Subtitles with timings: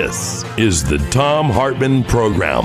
[0.00, 2.62] This is the Thom Hartmann Program.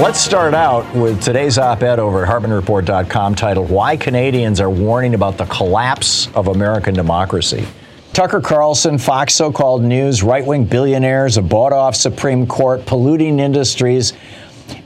[0.00, 5.12] Let's start out with today's op ed over at HartmannReport.com titled Why Canadians Are Warning
[5.12, 7.66] About the Collapse of American Democracy.
[8.14, 13.38] Tucker Carlson, Fox so called news, right wing billionaires, a bought off Supreme Court, polluting
[13.38, 14.14] industries,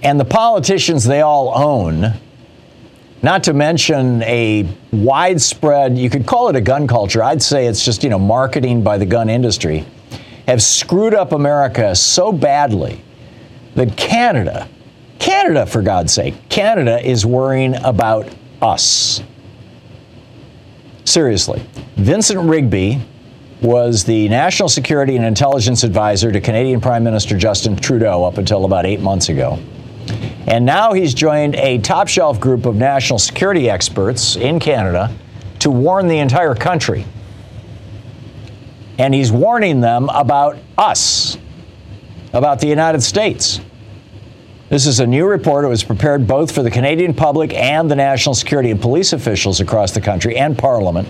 [0.03, 2.15] and the politicians they all own,
[3.23, 7.23] not to mention a widespread, you could call it a gun culture.
[7.23, 9.87] I'd say it's just, you know, marketing by the gun industry
[10.49, 13.03] have screwed up America so badly
[13.75, 14.67] that Canada,
[15.19, 18.27] Canada, for God's sake, Canada is worrying about
[18.63, 19.23] us.
[21.05, 21.63] Seriously.
[21.97, 22.99] Vincent Rigby
[23.61, 28.65] was the National Security and Intelligence Advisor to Canadian Prime Minister Justin Trudeau up until
[28.65, 29.59] about eight months ago.
[30.47, 35.15] And now he's joined a top shelf group of national security experts in Canada
[35.59, 37.05] to warn the entire country
[38.99, 41.39] and he's warning them about us,
[42.33, 43.61] about the United States.
[44.69, 45.65] This is a new report.
[45.65, 49.61] It was prepared both for the Canadian public and the national security and police officials
[49.61, 51.09] across the country and Parliament.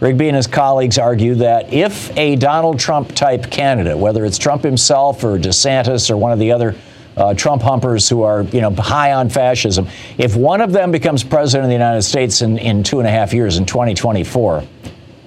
[0.00, 4.62] Rigby and his colleagues argue that if a Donald Trump type candidate, whether it's Trump
[4.62, 6.76] himself or DeSantis or one of the other
[7.16, 11.24] uh, Trump humpers who are, you know, high on fascism, if one of them becomes
[11.24, 14.62] president of the United States in, in two and a half years, in 2024,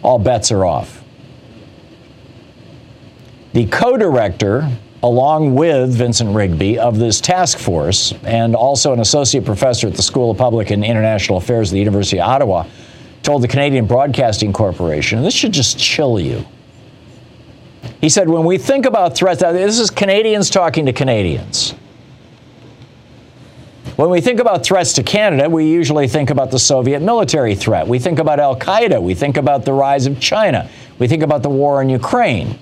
[0.01, 1.00] all bets are off.
[3.53, 4.69] The co director,
[5.03, 10.01] along with Vincent Rigby, of this task force, and also an associate professor at the
[10.01, 12.65] School of Public and International Affairs at the University of Ottawa,
[13.23, 16.45] told the Canadian Broadcasting Corporation, this should just chill you.
[17.99, 21.75] He said, when we think about threats, this is Canadians talking to Canadians.
[23.95, 27.87] When we think about threats to Canada, we usually think about the Soviet military threat.
[27.87, 29.01] We think about Al Qaeda.
[29.01, 30.69] We think about the rise of China.
[30.97, 32.57] We think about the war in Ukraine.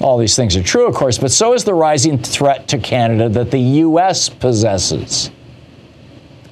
[0.00, 3.28] All these things are true, of course, but so is the rising threat to Canada
[3.28, 4.28] that the U.S.
[4.28, 5.30] possesses.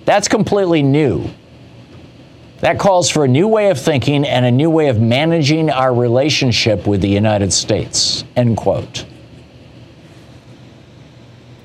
[0.05, 1.31] That's completely new.
[2.61, 5.95] That calls for a new way of thinking and a new way of managing our
[5.95, 8.25] relationship with the United States.
[8.37, 9.07] End quote.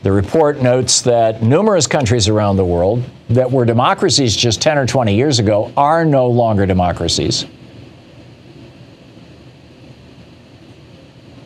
[0.03, 4.85] The report notes that numerous countries around the world that were democracies just 10 or
[4.85, 7.45] 20 years ago are no longer democracies.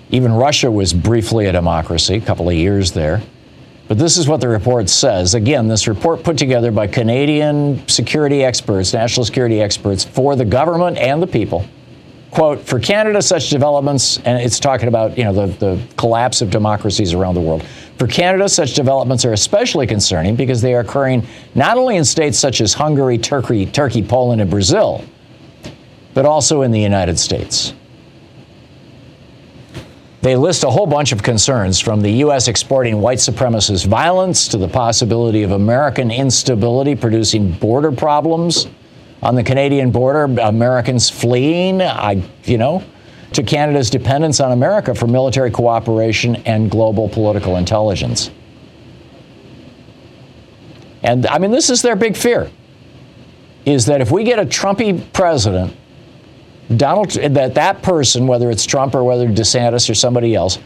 [0.10, 3.22] Even Russia was briefly a democracy, a couple of years there.
[3.88, 5.34] But this is what the report says.
[5.34, 10.98] Again, this report put together by Canadian security experts, national security experts for the government
[10.98, 11.66] and the people.
[12.32, 16.50] Quote, for Canada, such developments, and it's talking about, you know, the, the collapse of
[16.50, 17.64] democracies around the world.
[17.98, 21.26] For Canada, such developments are especially concerning because they are occurring
[21.56, 25.04] not only in states such as Hungary, Turkey, Turkey, Poland, and Brazil,
[26.14, 27.74] but also in the United States.
[30.28, 32.50] They list a whole bunch of concerns from the U.S.
[32.50, 38.68] exporting white supremacist violence to the possibility of American instability producing border problems
[39.24, 42.84] on the Canadian border, Americans fleeing, I, you know,
[43.32, 48.30] to Canada's dependence on America for military cooperation and global political intelligence.
[51.04, 52.52] And I mean, this is their big fear
[53.66, 55.74] is that if we get a Trumpy president
[56.76, 60.60] Donald, that that person, whether it's Trump or whether DeSantis or somebody else,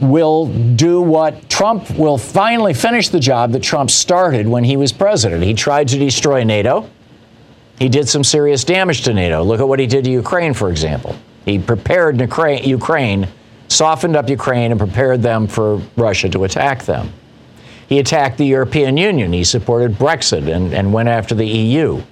[0.00, 4.92] will do what Trump will finally finish the job that Trump started when he was
[4.92, 5.44] president.
[5.44, 6.90] He tried to destroy NATO.
[7.78, 9.44] He did some serious damage to NATO.
[9.44, 11.16] Look at what he did to Ukraine, for example.
[11.44, 12.20] He prepared
[12.64, 13.28] Ukraine,
[13.68, 17.12] softened up Ukraine, and prepared them for Russia to attack them.
[17.88, 19.32] He attacked the European Union.
[19.32, 22.02] He supported Brexit and, and went after the EU.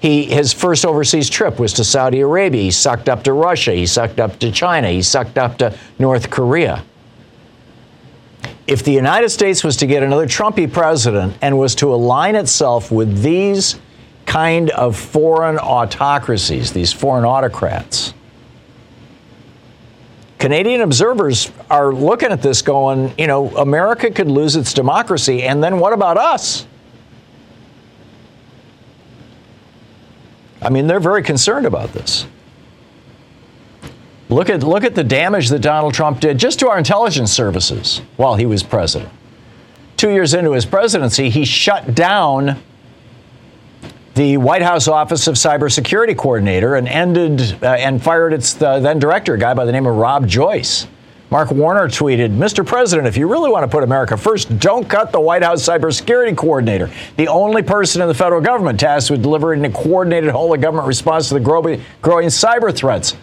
[0.00, 2.62] He, his first overseas trip was to Saudi Arabia.
[2.62, 3.72] He sucked up to Russia.
[3.72, 4.88] He sucked up to China.
[4.88, 6.84] He sucked up to North Korea.
[8.68, 12.92] If the United States was to get another Trumpy president and was to align itself
[12.92, 13.80] with these
[14.26, 18.14] kind of foreign autocracies, these foreign autocrats,
[20.38, 25.64] Canadian observers are looking at this going, you know, America could lose its democracy, and
[25.64, 26.66] then what about us?
[30.60, 32.26] I mean, they're very concerned about this.
[34.28, 38.02] Look at, look at the damage that Donald Trump did just to our intelligence services
[38.16, 39.10] while he was president.
[39.96, 42.60] Two years into his presidency, he shut down
[44.14, 48.98] the White House Office of Cybersecurity Coordinator and ended uh, and fired its uh, then
[48.98, 50.86] director, a guy by the name of Rob Joyce.
[51.30, 52.64] Mark Warner tweeted, Mr.
[52.64, 56.34] President, if you really want to put America first, don't cut the White House cybersecurity
[56.34, 60.60] coordinator, the only person in the federal government tasked with delivering a coordinated whole of
[60.62, 63.14] government response to the growing, cyber threats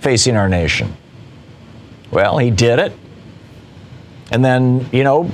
[0.00, 0.96] facing our nation.
[2.10, 2.92] Well, he did it.
[4.32, 5.30] And then, you know,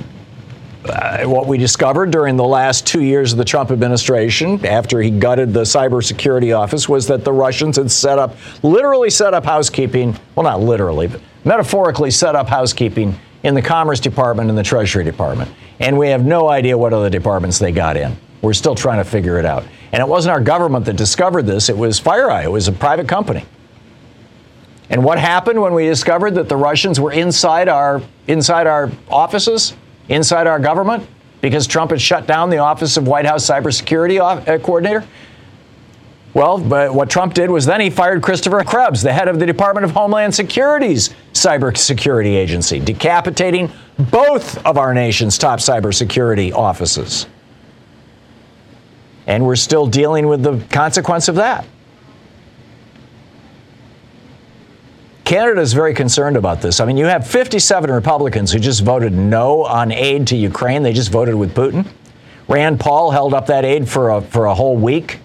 [0.85, 5.09] uh, what we discovered during the last two years of the Trump administration, after he
[5.09, 10.15] gutted the cybersecurity office, was that the Russians had set up, literally set up housekeeping,
[10.35, 15.03] well, not literally, but metaphorically set up housekeeping in the Commerce Department and the Treasury
[15.03, 15.51] Department.
[15.79, 18.17] And we have no idea what other departments they got in.
[18.41, 19.63] We're still trying to figure it out.
[19.91, 23.07] And it wasn't our government that discovered this, it was FireEye, it was a private
[23.07, 23.45] company.
[24.89, 29.73] And what happened when we discovered that the Russians were inside our inside our offices?
[30.09, 31.07] inside our government
[31.39, 35.05] because Trump had shut down the Office of White House Cybersecurity uh, Coordinator?
[36.33, 39.45] Well, but what Trump did was then he fired Christopher Krebs, the head of the
[39.45, 47.25] Department of Homeland Security's cybersecurity agency, decapitating both of our nation's top cybersecurity offices.
[49.25, 51.65] And we're still dealing with the consequence of that.
[55.23, 56.79] Canada is very concerned about this.
[56.79, 60.81] I mean, you have 57 Republicans who just voted no on aid to Ukraine.
[60.81, 61.87] They just voted with Putin.
[62.47, 65.19] Rand Paul held up that aid for a, for a whole week.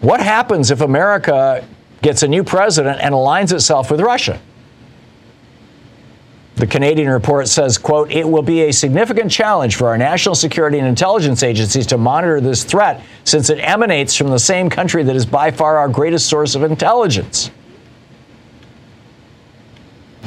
[0.00, 1.66] What happens if America
[2.02, 4.40] gets a new president and aligns itself with Russia?
[6.54, 10.78] The Canadian report says, quote, it will be a significant challenge for our national security
[10.78, 15.14] and intelligence agencies to monitor this threat since it emanates from the same country that
[15.14, 17.52] is by far our greatest source of intelligence.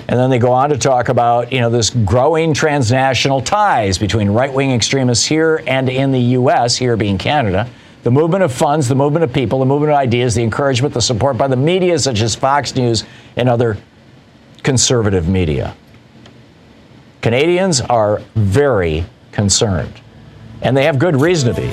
[0.08, 4.30] And then they go on to talk about, you know, this growing transnational ties between
[4.30, 7.70] right-wing extremists here and in the U.S., here being Canada,
[8.04, 11.02] the movement of funds, the movement of people, the movement of ideas, the encouragement, the
[11.02, 13.04] support by the media such as Fox News
[13.36, 13.78] and other
[14.64, 15.76] conservative media.
[17.22, 19.94] Canadians are very concerned,
[20.62, 21.72] and they have good reason to be.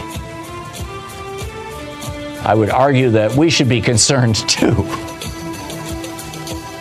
[2.44, 4.74] I would argue that we should be concerned too.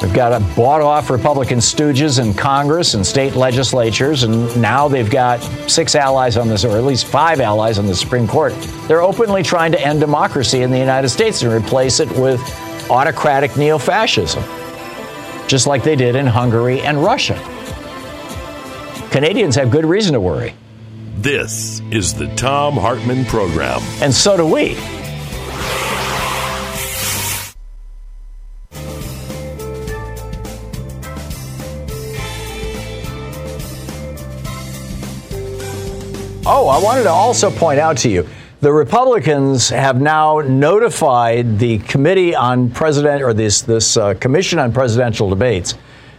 [0.02, 5.10] We've got a bought off Republican stooges in Congress and state legislatures, and now they've
[5.10, 8.54] got six allies on this, or at least five allies on the Supreme Court.
[8.88, 12.40] They're openly trying to end democracy in the United States and replace it with
[12.92, 14.44] autocratic neo fascism,
[15.48, 17.36] just like they did in Hungary and Russia.
[19.10, 20.54] Canadians have good reason to worry.
[21.18, 23.82] This is the Thom Hartmann Program.
[24.01, 24.77] And so do we.
[36.50, 38.25] Oh, I wanted to also point out to you
[38.62, 44.72] the Republicans have now notified the Committee on President or this this uh, Commission on
[44.72, 45.75] Presidential Debates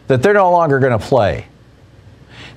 [0.06, 1.46] that they're no longer going to play.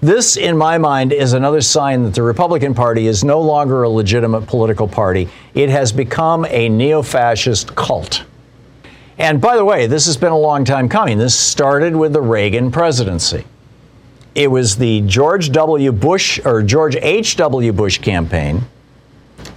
[0.02, 3.90] This, in my mind, is another sign that the Republican Party is no longer a
[3.90, 5.30] legitimate political party.
[5.54, 8.26] It has become a neo fascist cult.
[9.18, 11.18] And by the way, this has been a long time coming.
[11.18, 13.46] This started with the Reagan presidency.
[14.34, 15.92] It was the George W.
[15.92, 17.74] Bush or George H.W.
[17.74, 18.62] Bush campaign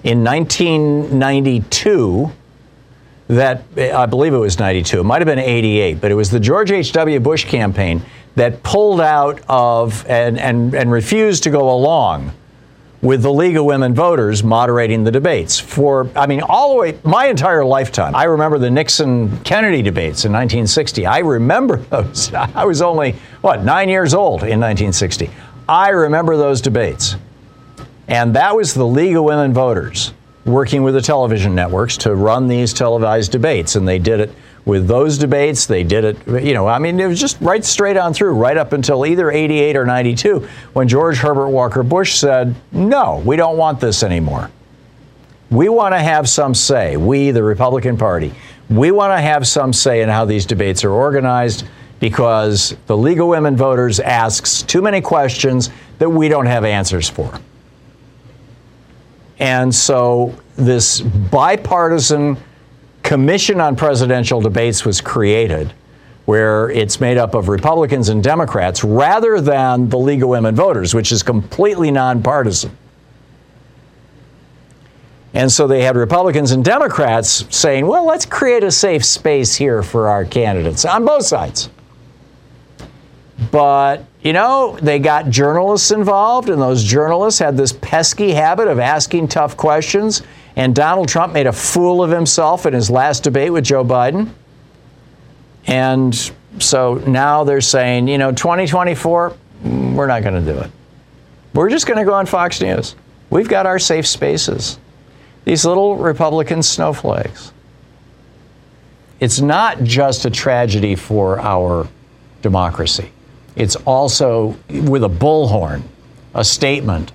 [0.03, 2.33] in 1992
[3.29, 5.01] that eh, I believe it was 92.
[5.01, 7.21] It might have been 88, but it was the George H.W.
[7.21, 8.03] Bush campaign
[8.35, 12.33] that pulled out of and, and, and refused to go along
[13.05, 16.99] with the League of Women Voters moderating the debates for, I mean, all the way,
[17.05, 18.17] my entire lifetime.
[18.17, 21.05] I remember the Nixon Kennedy debates in 1960.
[21.05, 22.33] I remember those.
[22.33, 25.31] I was only, what, nine years old in 1960.
[25.69, 27.17] I remember those debates.
[28.09, 30.15] And that was the League of Women Voters
[30.47, 33.77] working with the television networks to run these televised debates.
[33.77, 34.31] And they did it
[34.65, 35.67] with those debates.
[35.67, 38.57] They did it, you know, I mean, it was just right straight on through, right
[38.57, 43.57] up until either 88 or 92, when George Herbert Walker Bush said, no, we don't
[43.57, 44.51] want this anymore.
[45.51, 48.33] We want to have some say, we, the Republican Party,
[48.71, 51.65] we want to have some say in how these debates are organized
[52.01, 57.09] because the League of Women Voters asks too many questions that we don't have answers
[57.09, 57.39] for.
[59.39, 62.37] And so this bipartisan
[63.05, 65.73] Commission on Presidential Debates was created,
[66.25, 70.95] where it's made up of Republicans and Democrats rather than the League of Women Voters,
[70.95, 72.77] which is completely nonpartisan.
[75.35, 79.83] And so they had Republicans and Democrats saying, well, let's create a safe space here
[79.83, 81.69] for our candidates on both sides.
[83.51, 88.79] But, you know, they got journalists involved, and those journalists had this pesky habit of
[88.79, 90.23] asking tough questions.
[90.57, 94.31] And Donald Trump made a fool of himself in his last debate with Joe Biden.
[95.67, 99.35] And so now they're saying, you know, 2024,
[99.65, 100.71] mm, we're not going to do it.
[101.55, 102.95] We're just going to go on Fox News.
[103.31, 104.79] We've got our safe spaces
[105.45, 107.53] these little Republican snowflakes.
[109.21, 111.87] It's not just a tragedy for our
[112.43, 113.11] democracy.
[113.55, 115.83] It's also, with a bullhorn,
[116.35, 117.13] a statement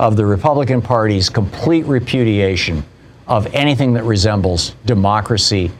[0.00, 2.82] of the Republican Party's complete repudiation
[3.28, 5.70] of anything that resembles democracy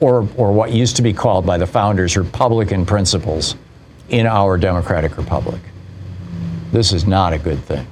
[0.00, 3.54] or, or what used to be called by the founders Republican principles
[4.08, 5.60] in our democratic republic.
[6.72, 7.86] This is not a good thing.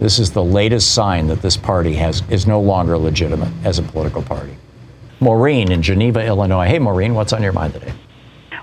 [0.00, 3.82] This is the latest sign that this party has is no longer legitimate as a
[3.82, 4.54] political party.
[5.18, 6.66] Maureen in Geneva, Illinois.
[6.66, 7.94] Hey, Maureen, what's on your mind today?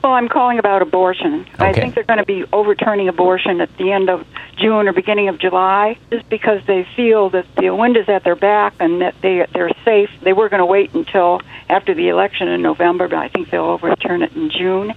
[0.04, 1.48] Well, I'm calling about abortion.
[1.56, 1.66] Okay.
[1.66, 4.25] I think they're going to be overturning abortion at the end of
[4.62, 8.36] June or beginning of July, just because they feel that the wind is at their
[8.36, 10.10] back and that they they're safe.
[10.22, 13.65] They were going to wait until after the election in November, but I think they'll
[13.65, 14.94] overturn it in June.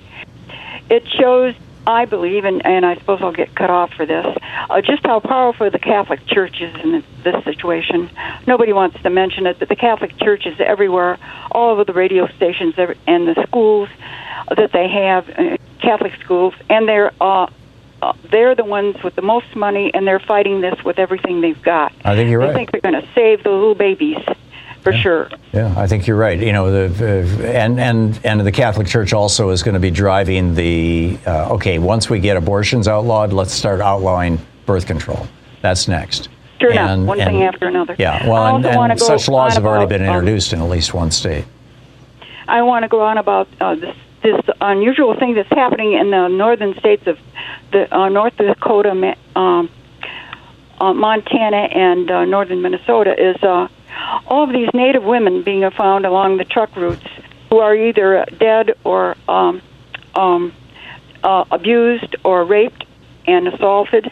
[0.90, 1.54] It shows
[1.86, 4.26] I believe, and, and I suppose I'll get cut off for this,
[4.70, 8.10] uh, just how powerful the Catholic Church is in this situation.
[8.46, 11.18] Nobody wants to mention it, but the Catholic Church is everywhere,
[11.52, 13.90] all over the radio stations and the schools
[14.56, 17.50] that they have, uh, Catholic schools, and they're uh, uh,
[18.30, 21.92] they're the ones with the most money, and they're fighting this with everything they've got.
[22.04, 22.50] I think you're right.
[22.50, 24.18] I think they're going to save the little babies
[24.82, 25.00] for yeah.
[25.00, 25.30] sure.
[25.52, 26.38] Yeah, I think you're right.
[26.38, 30.54] You know, the, and and and the Catholic Church also is going to be driving
[30.54, 31.78] the uh, okay.
[31.78, 35.26] Once we get abortions outlawed, let's start outlawing birth control.
[35.62, 36.28] That's next.
[36.60, 37.96] Sure and, enough, one and, thing after another.
[37.98, 40.94] Yeah, well, and, and such laws have already been um, introduced um, in at least
[40.94, 41.44] one state.
[42.46, 46.28] I want to go on about uh, this this unusual thing that's happening in the
[46.28, 47.18] northern states of
[47.70, 49.70] the uh, North Dakota, um,
[50.80, 53.68] uh, Montana, and uh, northern Minnesota is uh,
[54.26, 57.06] all of these native women being found along the truck routes
[57.50, 59.60] who are either dead or um,
[60.14, 60.52] um,
[61.22, 62.84] uh, abused or raped
[63.26, 64.10] and assaulted.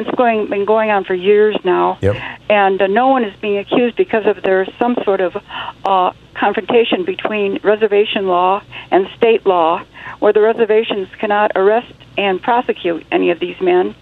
[0.00, 2.16] It's going been going on for years now, yep.
[2.48, 5.36] and uh, no one is being accused because of there's some sort of
[5.84, 9.84] uh, confrontation between reservation law and state law,
[10.18, 13.94] where the reservations cannot arrest and prosecute any of these men,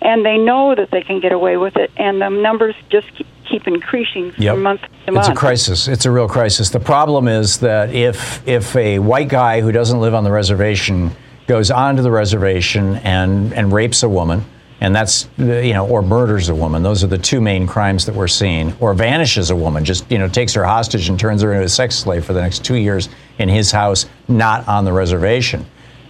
[0.00, 3.26] and they know that they can get away with it, and the numbers just keep
[3.52, 4.54] keep increasing yep.
[4.54, 5.26] from month to month.
[5.26, 5.88] It's a crisis.
[5.88, 6.70] It's a real crisis.
[6.70, 11.10] The problem is that if if a white guy who doesn't live on the reservation
[11.46, 14.44] goes onto the reservation and and rapes a woman,
[14.82, 16.82] and that's you know, or murders a woman.
[16.82, 18.76] Those are the two main crimes that we're seeing.
[18.80, 21.68] Or vanishes a woman, just you know, takes her hostage and turns her into a
[21.68, 23.08] sex slave for the next two years
[23.38, 25.64] in his house, not on the reservation.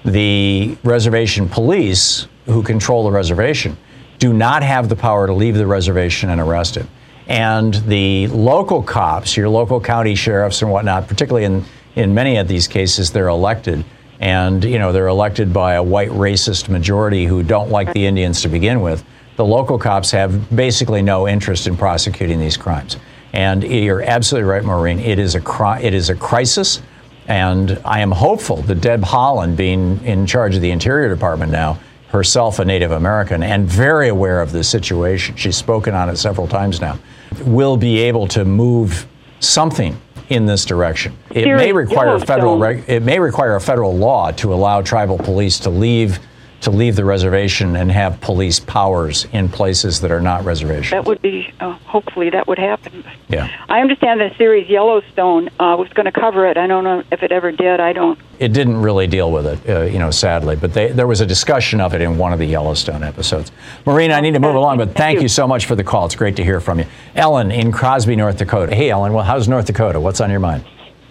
[0.07, 3.77] The reservation police, who control the reservation,
[4.19, 6.89] do not have the power to leave the reservation and arrest him
[7.29, 11.65] and the local cops, your local county sheriffs and whatnot, particularly in,
[11.95, 13.85] in many of these cases, they're elected.
[14.23, 18.41] And, you know, they're elected by a white racist majority who don't like the Indians
[18.43, 19.05] to begin with.
[19.35, 22.97] The local cops have basically no interest in prosecuting these crimes.
[23.33, 25.01] And you're absolutely right, Maureen.
[25.01, 26.81] It is a cri- it is a crisis,
[27.27, 31.81] and I am hopeful that Deb Haaland, being in charge of the Interior Department now,
[32.11, 36.47] herself a Native American and very aware of the situation, she's spoken on it several
[36.47, 36.97] times now,
[37.45, 39.07] will be able to move
[39.41, 39.99] something
[40.33, 41.17] in this direction.
[41.31, 45.59] It may require federal reg- it may require a federal law to allow tribal police
[45.61, 46.19] to leave
[46.63, 50.91] to leave the reservation and have police powers in places that are not reservations.
[50.91, 53.05] That would be, uh, hopefully, that would happen.
[53.29, 53.49] Yeah.
[53.69, 56.57] I understand the series Yellowstone uh, was going to cover it.
[56.57, 57.81] I don't know if it ever did.
[57.81, 58.19] I don't.
[58.39, 61.27] It didn't really deal with it, uh, you know, sadly, but they, there was a
[61.27, 63.51] discussion of it in one of the Yellowstone episodes.
[63.85, 65.23] Marina, I need to move along, but thank, thank you.
[65.23, 66.07] you so much for the call.
[66.07, 66.87] It's great to hear from you.
[67.17, 68.75] Ellen in Crosby, North Dakota.
[68.75, 69.99] Hey, Ellen, well, how's North Dakota?
[70.01, 70.65] What's on your mind?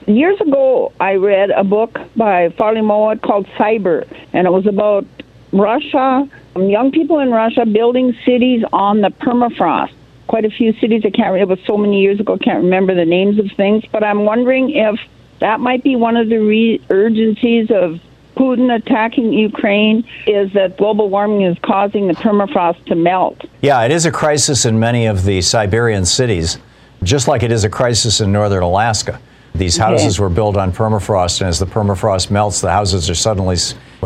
[0.07, 5.05] Years ago, I read a book by Farley Mowat called Sibir, and it was about
[5.51, 9.93] Russia, um, young people in Russia building cities on the permafrost.
[10.27, 11.03] Quite a few cities.
[11.05, 11.35] I can't.
[11.35, 12.35] It was so many years ago.
[12.35, 13.83] I Can't remember the names of things.
[13.91, 14.99] But I'm wondering if
[15.39, 17.99] that might be one of the re- urgencies of
[18.35, 23.41] Putin attacking Ukraine is that global warming is causing the permafrost to melt.
[23.61, 26.57] Yeah, it is a crisis in many of the Siberian cities,
[27.03, 29.19] just like it is a crisis in northern Alaska.
[29.53, 33.57] These houses were built on permafrost, and as the permafrost melts, the houses are suddenly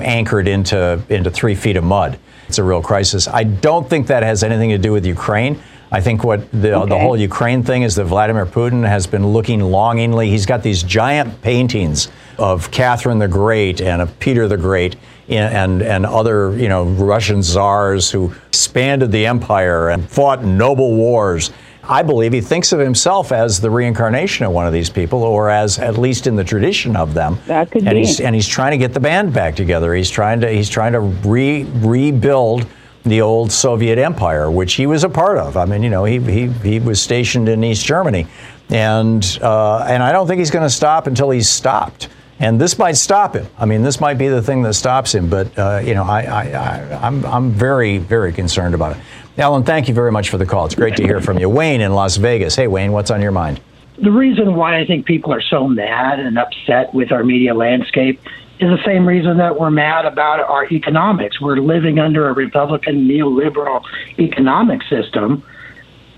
[0.01, 2.19] anchored into, into three feet of mud.
[2.47, 3.27] It's a real crisis.
[3.27, 5.61] I don't think that has anything to do with Ukraine.
[5.91, 6.89] I think what the, okay.
[6.89, 10.29] the whole Ukraine thing is that Vladimir Putin has been looking longingly.
[10.29, 14.95] He's got these giant paintings of Catherine the Great and of Peter the Great
[15.29, 21.51] and, and other, you know, Russian czars who expanded the empire and fought noble wars.
[21.87, 25.49] I believe he thinks of himself as the reincarnation of one of these people, or
[25.49, 27.37] as at least in the tradition of them.
[27.47, 27.99] That could and be.
[27.99, 29.93] He's, and he's trying to get the band back together.
[29.93, 32.67] He's trying to he's trying to re, rebuild
[33.03, 35.57] the old Soviet Empire, which he was a part of.
[35.57, 38.27] I mean, you know, he he, he was stationed in East Germany,
[38.69, 42.09] and uh, and I don't think he's going to stop until he's stopped.
[42.37, 43.47] And this might stop him.
[43.57, 45.29] I mean, this might be the thing that stops him.
[45.29, 49.01] But uh, you know, I, I, I, I'm I'm very very concerned about it.
[49.37, 50.65] Alan, thank you very much for the call.
[50.65, 51.49] It's great to hear from you.
[51.49, 52.55] Wayne in Las Vegas.
[52.55, 53.59] Hey, Wayne, what's on your mind?
[54.01, 58.21] The reason why I think people are so mad and upset with our media landscape
[58.59, 61.41] is the same reason that we're mad about our economics.
[61.41, 63.83] We're living under a Republican neoliberal
[64.17, 65.43] economic system.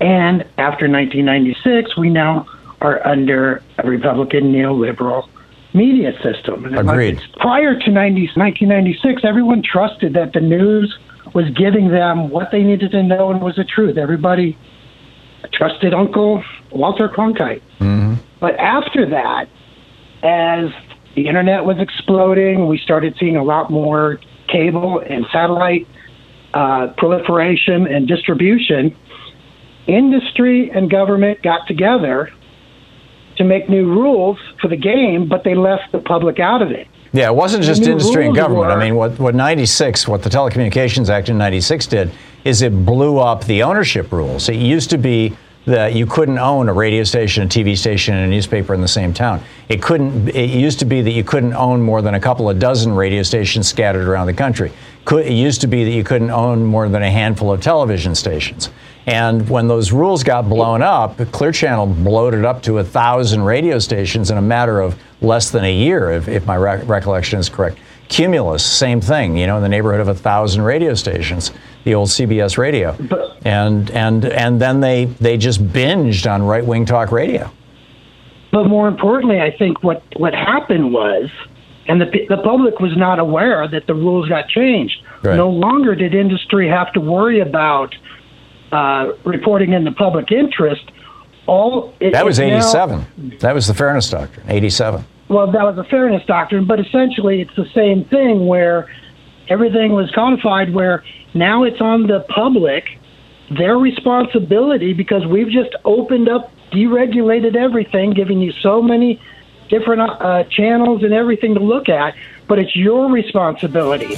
[0.00, 2.46] And after 1996, we now
[2.80, 5.28] are under a Republican neoliberal
[5.74, 6.66] media system.
[6.76, 7.20] Agreed.
[7.40, 10.96] prior to 90, 1996, everyone trusted that the news
[11.34, 13.96] was giving them what they needed to know and was the truth.
[13.96, 14.56] Everybody
[15.52, 17.62] trusted Uncle Walter Cronkite.
[17.80, 18.14] Mm-hmm.
[18.40, 19.48] But after that,
[20.22, 20.70] as
[21.14, 25.86] the internet was exploding, we started seeing a lot more cable and satellite
[26.54, 28.96] uh, proliferation and distribution.
[29.86, 32.30] Industry and government got together
[33.36, 36.88] to make new rules for the game, but they left the public out of it.
[37.12, 38.66] Yeah, it wasn't just industry and government.
[38.66, 42.10] Were, I mean, what, what 96, what the Telecommunications Act in 96 did
[42.44, 44.48] is it blew up the ownership rules.
[44.48, 48.24] It used to be that you couldn't own a radio station, a TV station, and
[48.24, 49.42] a newspaper in the same town.
[49.68, 50.28] It couldn't.
[50.28, 53.22] It used to be that you couldn't own more than a couple of dozen radio
[53.22, 54.72] stations scattered around the country.
[55.10, 58.70] It used to be that you couldn't own more than a handful of television stations.
[59.06, 63.78] And when those rules got blown up, Clear Channel bloated up to a thousand radio
[63.78, 67.48] stations in a matter of less than a year, if, if my re- recollection is
[67.48, 67.78] correct.
[68.08, 71.50] Cumulus, same thing, you know, in the neighborhood of a thousand radio stations,
[71.84, 72.96] the old CBS radio,
[73.44, 77.50] and and and then they they just binged on right wing talk radio.
[78.50, 81.28] But more importantly, I think what what happened was,
[81.86, 85.02] and the the public was not aware that the rules got changed.
[85.22, 85.36] Right.
[85.36, 87.94] No longer did industry have to worry about
[88.72, 90.90] uh, reporting in the public interest
[91.48, 95.76] all it, that was 87 now, that was the fairness doctrine 87 well that was
[95.76, 98.88] the fairness doctrine but essentially it's the same thing where
[99.48, 101.02] everything was codified where
[101.34, 102.84] now it's on the public
[103.50, 109.20] their responsibility because we've just opened up deregulated everything giving you so many
[109.70, 112.14] different uh, channels and everything to look at
[112.46, 114.16] but it's your responsibility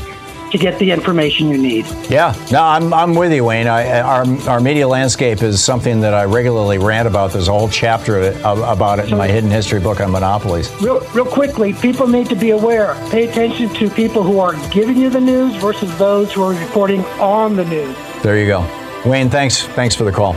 [0.51, 1.87] to get the information you need.
[2.09, 3.67] Yeah, no, I'm, I'm with you, Wayne.
[3.67, 7.33] I, our, our media landscape is something that I regularly rant about.
[7.33, 10.71] There's a whole chapter about it in my hidden history book on monopolies.
[10.81, 12.95] Real, real quickly, people need to be aware.
[13.11, 17.05] Pay attention to people who are giving you the news versus those who are reporting
[17.21, 17.97] on the news.
[18.23, 18.61] There you go.
[19.07, 19.63] Wayne, thanks.
[19.63, 20.37] Thanks for the call.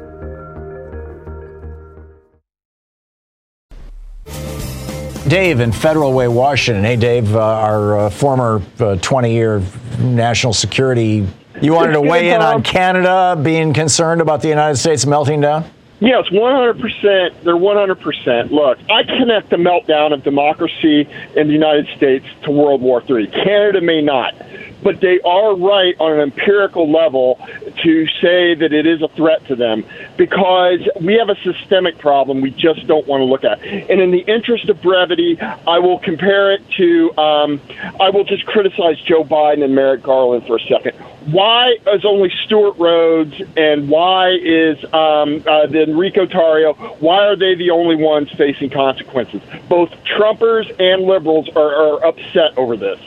[5.31, 6.83] Dave in Federal Way, Washington.
[6.83, 8.61] Hey, Dave, uh, our uh, former
[9.01, 9.63] 20 uh, year
[9.97, 11.25] national security.
[11.61, 15.63] You wanted to weigh in on Canada being concerned about the United States melting down?
[16.01, 17.43] Yes, 100%.
[17.43, 18.51] They're 100%.
[18.51, 23.27] Look, I connect the meltdown of democracy in the United States to World War III.
[23.27, 24.35] Canada may not
[24.83, 27.39] but they are right on an empirical level
[27.83, 29.83] to say that it is a threat to them
[30.17, 33.61] because we have a systemic problem we just don't want to look at.
[33.63, 37.61] And in the interest of brevity, I will compare it to, um,
[37.99, 40.93] I will just criticize Joe Biden and Merrick Garland for a second.
[41.31, 47.35] Why is only Stewart Rhodes and why is um, uh, the Enrico Tarrio, why are
[47.35, 49.41] they the only ones facing consequences?
[49.69, 52.99] Both Trumpers and liberals are, are upset over this.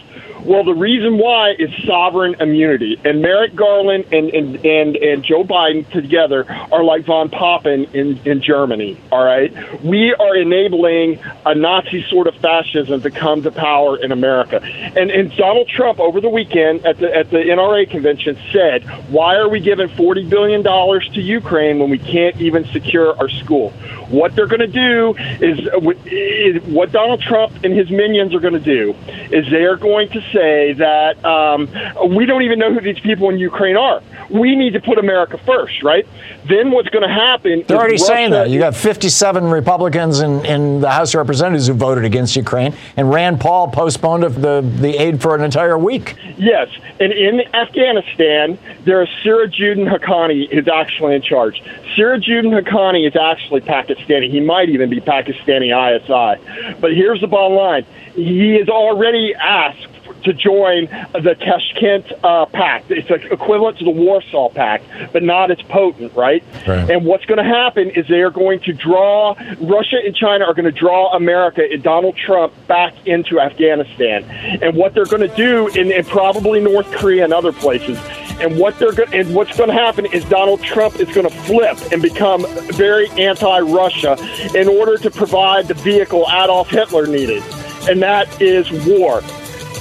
[0.44, 3.00] Well, the reason why is sovereign immunity.
[3.04, 8.20] And Merrick Garland and, and, and, and Joe Biden together are like von Papen in,
[8.26, 9.52] in Germany, all right?
[9.82, 14.62] We are enabling a Nazi sort of fascism to come to power in America.
[14.62, 19.36] And, and Donald Trump over the weekend at the, at the NRA convention said, why
[19.36, 23.72] are we giving $40 billion to Ukraine when we can't even secure our school?
[24.08, 25.58] What they're going to do is,
[26.06, 28.94] is, what Donald Trump and his minions are going to do
[29.30, 31.68] is they are going to say that um,
[32.14, 34.02] we don't even know who these people in Ukraine are.
[34.30, 36.06] We need to put America first, right?
[36.48, 37.64] Then what's going to happen?
[37.66, 38.50] They're already Russia, saying that.
[38.50, 43.10] You got 57 Republicans in, in the House of Representatives who voted against Ukraine, and
[43.10, 46.16] Rand Paul postponed the, the aid for an entire week.
[46.36, 46.68] Yes,
[47.00, 51.62] and in Afghanistan, there is Sirajuddin Haqqani is actually in charge.
[51.96, 53.60] Sirajuddin Haqqani is actually
[53.94, 54.30] Pakistani.
[54.30, 56.74] He might even be Pakistani ISI.
[56.80, 59.93] But here's the bottom line: he has already asked
[60.24, 62.90] to join the Tashkent uh, Pact.
[62.90, 66.42] It's equivalent to the Warsaw Pact, but not as potent, right?
[66.66, 66.90] right.
[66.90, 70.54] And what's going to happen is they are going to draw Russia and China are
[70.54, 74.24] going to draw America and Donald Trump back into Afghanistan.
[74.62, 77.98] And what they're going to do, in, in probably North Korea and other places,
[78.40, 81.78] and what they're and what's going to happen is Donald Trump is going to flip
[81.92, 84.16] and become very anti-Russia
[84.54, 87.42] in order to provide the vehicle Adolf Hitler needed,
[87.88, 89.22] and that is war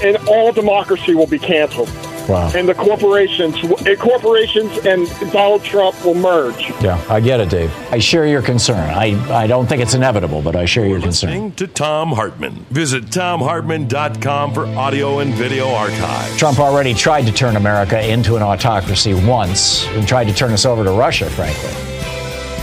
[0.04, 1.90] and all democracy will be canceled.
[2.28, 2.52] Wow.
[2.56, 6.70] And the corporations, eh, corporations and Donald Trump will merge.
[6.82, 7.74] Yeah, I get it, Dave.
[7.92, 8.78] I share your concern.
[8.78, 11.32] I, I don't think it's inevitable, but I share your concern.
[11.32, 12.66] Listening to Thom Hartmann.
[12.70, 16.38] Visit thomhartmann.com for audio and video archive.
[16.38, 20.66] Trump already tried to turn America into an autocracy once and tried to turn us
[20.66, 21.72] over to Russia, frankly.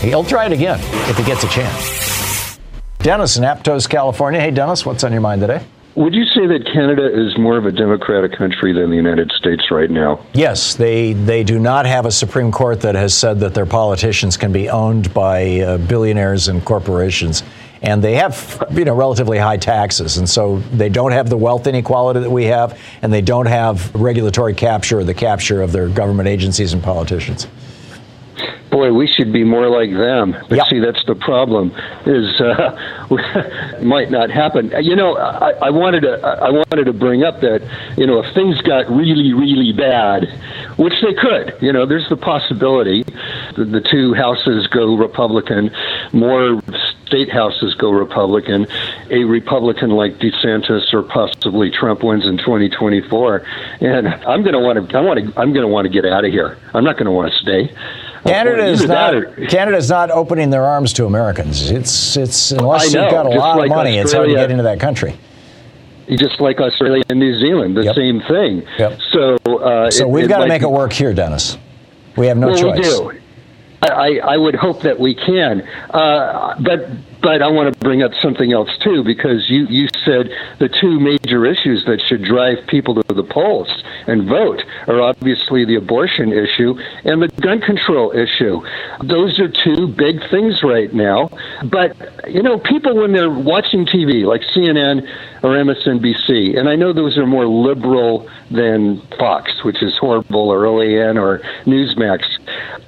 [0.09, 2.57] He'll try it again if he gets a chance.
[2.99, 4.39] Dennis in Aptos, California.
[4.39, 5.63] Hey, Dennis, what's on your mind today?
[5.95, 9.69] Would you say that Canada is more of a democratic country than the United States
[9.69, 10.25] right now?
[10.33, 14.37] Yes, they they do not have a Supreme Court that has said that their politicians
[14.37, 17.43] can be owned by uh, billionaires and corporations.
[17.83, 21.65] And they have, you know, relatively high taxes, and so they don't have the wealth
[21.65, 25.89] inequality that we have, and they don't have regulatory capture or the capture of their
[25.89, 27.47] government agencies and politicians
[28.71, 30.31] boy, we should be more like them.
[30.49, 30.67] But yep.
[30.67, 31.71] see, that's the problem.
[32.05, 34.71] Is uh, might not happen.
[34.81, 37.61] You know, I, I wanted to I wanted to bring up that
[37.97, 40.27] you know if things got really really bad,
[40.77, 41.57] which they could.
[41.61, 43.03] You know, there's the possibility
[43.55, 45.71] the, the two houses go Republican,
[46.13, 46.61] more
[47.05, 48.67] state houses go Republican,
[49.09, 53.45] a Republican like DeSantis or possibly Trump wins in 2024,
[53.81, 56.05] and I'm going to want to I want to I'm going to want to get
[56.05, 56.57] out of here.
[56.73, 57.75] I'm not going to want to stay.
[58.23, 59.13] Canada is not
[59.49, 61.71] Canada is not opening their arms to Americans.
[61.71, 64.35] It's it's unless know, you've got a lot like of money, Australia, it's hard to
[64.35, 65.17] get into that country.
[66.09, 67.95] Just like Australia and New Zealand, the yep.
[67.95, 68.63] same thing.
[68.77, 68.99] Yep.
[69.11, 71.57] So uh, so it, we've got to make it work here, Dennis.
[72.17, 72.77] We have no well, choice.
[72.77, 73.21] We do.
[73.83, 76.87] I, I would hope that we can, uh, but
[77.21, 80.99] but I want to bring up something else too, because you, you said the two
[80.99, 86.33] major issues that should drive people to the polls and vote are obviously the abortion
[86.33, 88.61] issue and the gun control issue.
[89.03, 91.29] Those are two big things right now.
[91.63, 91.95] But,
[92.27, 95.07] you know, people, when they're watching TV, like CNN
[95.43, 100.63] or MSNBC, and I know those are more liberal than Fox, which is horrible, or
[100.63, 102.25] OAN or Newsmax.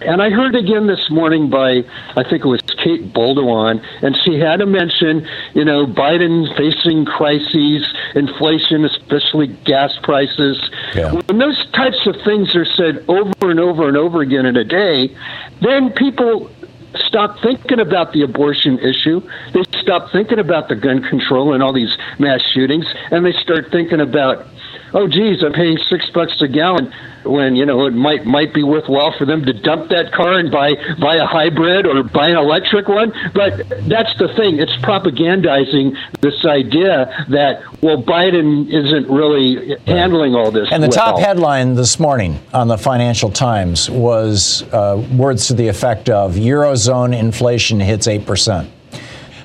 [0.02, 1.84] And I heard again this morning by,
[2.16, 7.06] I think it was Kate Bolduan, and she had to mention, you know, Biden facing
[7.06, 10.70] crises, inflation, especially gas prices.
[10.94, 11.14] Yeah.
[11.14, 14.66] When those types of things are said over and over and over again in a
[14.66, 15.16] day,
[15.62, 16.52] then people
[16.96, 19.22] stop thinking about the abortion issue.
[19.54, 23.72] They stop thinking about the gun control and all these mass shootings, and they start
[23.72, 24.46] thinking about
[24.94, 28.64] oh, geez, I'm paying six bucks a gallon when you know it might might be
[28.64, 32.38] worthwhile for them to dump that car and buy buy a hybrid or buy an
[32.38, 33.14] electric one.
[33.34, 40.52] But that's the thing; it's propagandizing this idea that well, Biden isn't really handling all
[40.52, 40.70] this.
[40.72, 41.14] And the well.
[41.14, 46.36] top headline this morning on the Financial Times was uh, words to the effect of
[46.36, 48.70] Eurozone inflation hits 8%.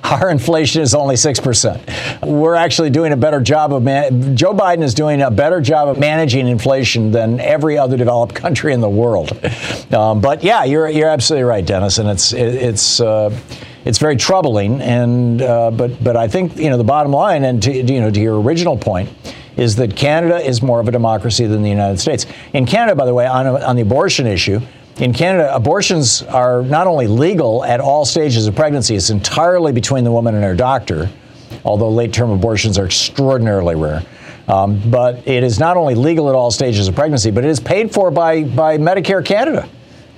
[0.04, 2.26] Our inflation is only 6%.
[2.26, 5.88] We're actually doing a better job of man- Joe Biden is doing a better job
[5.88, 9.32] of managing inflation than every other developed country in the world.
[9.92, 13.36] Um, but yeah, you're you're absolutely right, Dennis, and it's it, it's uh,
[13.84, 14.80] it's very troubling.
[14.80, 18.10] And uh, but but I think you know the bottom line, and to, you know
[18.10, 19.08] to your original point,
[19.56, 22.26] is that Canada is more of a democracy than the United States.
[22.52, 24.60] In Canada, by the way, on on the abortion issue.
[24.98, 30.02] In Canada, abortions are not only legal at all stages of pregnancy, it's entirely between
[30.02, 31.08] the woman and her doctor,
[31.64, 34.02] although late term abortions are extraordinarily rare.
[34.48, 37.60] Um, but it is not only legal at all stages of pregnancy, but it is
[37.60, 39.68] paid for by, by Medicare Canada.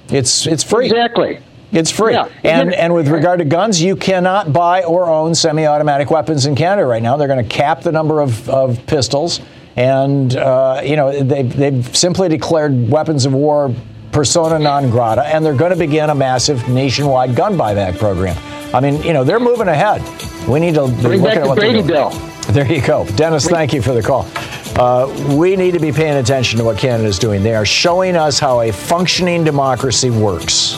[0.09, 0.87] It's, it's free.
[0.87, 1.41] Exactly.
[1.73, 2.15] It's free.
[2.15, 2.29] Yeah.
[2.43, 6.55] And, and with regard to guns, you cannot buy or own semi automatic weapons in
[6.55, 7.17] Canada right now.
[7.17, 9.41] They're going to cap the number of, of pistols.
[9.77, 13.75] And, uh, you know, they've, they've simply declared weapons of war
[14.13, 18.37] persona non grata, and they're going to begin a massive nationwide gun buyback program.
[18.75, 20.03] I mean, you know, they're moving ahead.
[20.49, 22.11] We need to bring back the Brady bill.
[22.51, 23.49] There you go, Dennis.
[23.49, 24.27] Thank you for the call.
[24.77, 27.43] Uh, we need to be paying attention to what Canada is doing.
[27.43, 30.77] They are showing us how a functioning democracy works.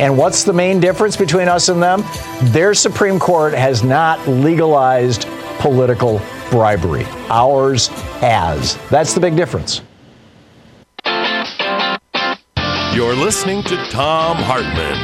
[0.00, 2.04] And what's the main difference between us and them?
[2.52, 5.26] Their Supreme Court has not legalized
[5.58, 7.04] political bribery.
[7.30, 7.88] Ours
[8.20, 8.76] has.
[8.90, 9.82] That's the big difference.
[12.98, 14.98] You're listening to Thom Hartmann.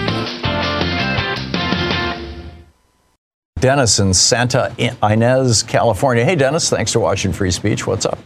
[3.61, 6.25] Dennis in Santa Ynez, California.
[6.25, 7.87] Hey, Dennis, thanks for watching Free Speech.
[7.87, 8.19] What's up?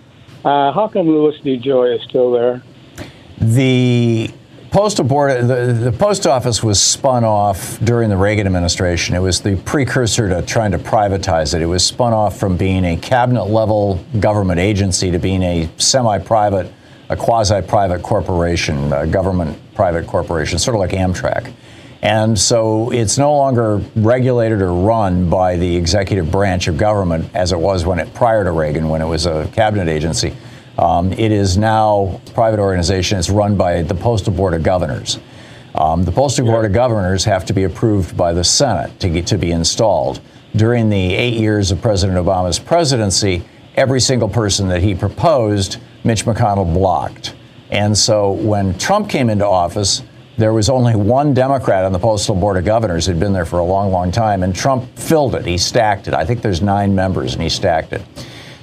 [0.43, 2.63] Uh, how come Louis DeJoy is still there?
[3.43, 4.31] The
[4.71, 9.15] postal board, the, the post office was spun off during the Reagan administration.
[9.15, 11.61] It was the precursor to trying to privatize it.
[11.61, 16.17] It was spun off from being a cabinet level government agency to being a semi
[16.21, 16.73] private
[17.09, 21.53] a quasi-private corporation, a government-private corporation, sort of like Amtrak.
[22.03, 27.51] And so it's no longer regulated or run by the executive branch of government as
[27.51, 30.37] it was when it prior to Reagan, when it was a cabinet agency.
[30.79, 33.19] Um, it is now a private organization.
[33.19, 35.19] It's run by the Postal Board of Governors.
[35.75, 39.27] Um, the Postal Board of Governors have to be approved by the Senate to, get,
[39.29, 40.21] to be installed.
[40.55, 43.43] During the eight years of President Obama's presidency,
[43.75, 47.35] every single person that he proposed Mitch McConnell blocked.
[47.71, 50.03] And so when Trump came into office,
[50.39, 53.59] there was only one Democrat on the Postal Board of Governors who'd been there for
[53.59, 55.45] a long, long time, and Trump filled it.
[55.45, 56.15] He stacked it.
[56.15, 58.03] I think there's nine members, and he stacked it.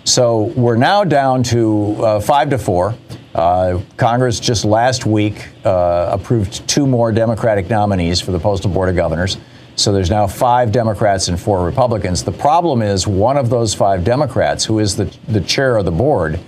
[0.05, 2.95] So we're now down to uh, five to four.
[3.33, 8.87] Uh, Congress just last week uh, approved two more Democratic nominees for the Postal Board
[8.87, 9.37] of Governors.
[9.75, 12.23] So there's now five Democrats and four Republicans.
[12.23, 15.91] The problem is one of those five Democrats, who is the, the chair of the
[15.91, 16.39] board,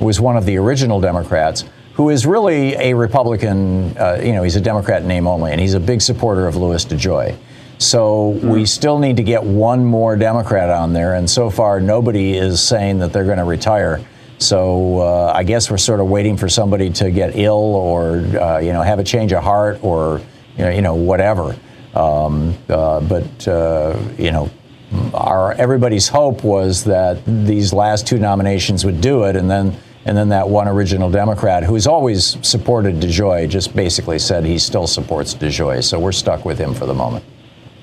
[0.00, 3.96] was one of the original Democrats, who is really a Republican.
[3.96, 6.56] Uh, you know, he's a Democrat in name only, and he's a big supporter of
[6.56, 7.36] Louis DeJoy.
[7.78, 8.52] So mm.
[8.52, 12.62] we still need to get one more Democrat on there, and so far nobody is
[12.62, 14.04] saying that they're going to retire.
[14.38, 18.58] So uh, I guess we're sort of waiting for somebody to get ill, or uh,
[18.58, 20.20] you know, have a change of heart, or
[20.56, 21.56] you know, you know whatever.
[21.94, 24.50] Um, uh, but uh, you know,
[25.12, 30.16] our everybody's hope was that these last two nominations would do it, and then and
[30.16, 35.34] then that one original Democrat who's always supported DeJoy just basically said he still supports
[35.34, 35.82] DeJoy.
[35.82, 37.24] So we're stuck with him for the moment.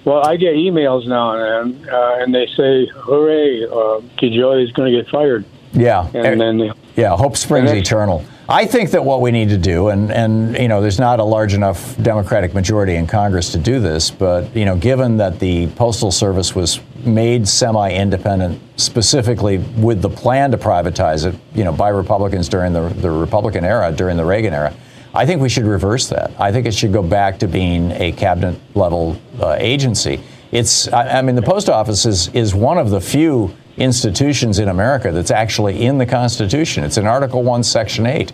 [0.05, 4.71] Well, I get emails now and then, uh, and they say, "Hooray, uh, DeJoy is
[4.71, 8.25] going to get fired." Yeah, and then yeah, hope springs eternal.
[8.49, 11.23] I think that what we need to do, and, and you know, there's not a
[11.23, 15.67] large enough Democratic majority in Congress to do this, but you know, given that the
[15.67, 21.89] Postal Service was made semi-independent specifically with the plan to privatize it, you know, by
[21.89, 24.73] Republicans during the, the Republican era, during the Reagan era,
[25.13, 26.31] I think we should reverse that.
[26.39, 30.21] I think it should go back to being a cabinet level uh, agency.
[30.51, 34.69] It's, I, I mean, the post office is, is one of the few institutions in
[34.69, 36.83] America that's actually in the Constitution.
[36.83, 38.31] It's in Article 1, Section 8.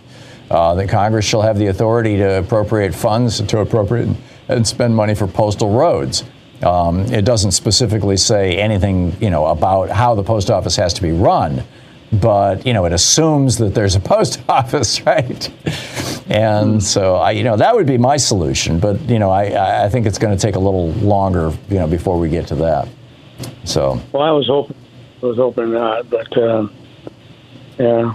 [0.50, 4.08] Uh, that Congress shall have the authority to appropriate funds to appropriate
[4.48, 6.24] and spend money for postal roads.
[6.62, 11.02] Um, it doesn't specifically say anything, you know, about how the post office has to
[11.02, 11.62] be run,
[12.12, 15.50] but you know, it assumes that there's a post office, right?
[16.28, 18.80] And so, I, you know, that would be my solution.
[18.80, 21.86] But you know, I, I think it's going to take a little longer, you know,
[21.86, 22.88] before we get to that.
[23.64, 24.00] So.
[24.12, 24.76] Well, I was hoping,
[25.22, 26.36] I was hoping not, but.
[26.36, 26.68] Uh
[27.78, 28.12] Yeah.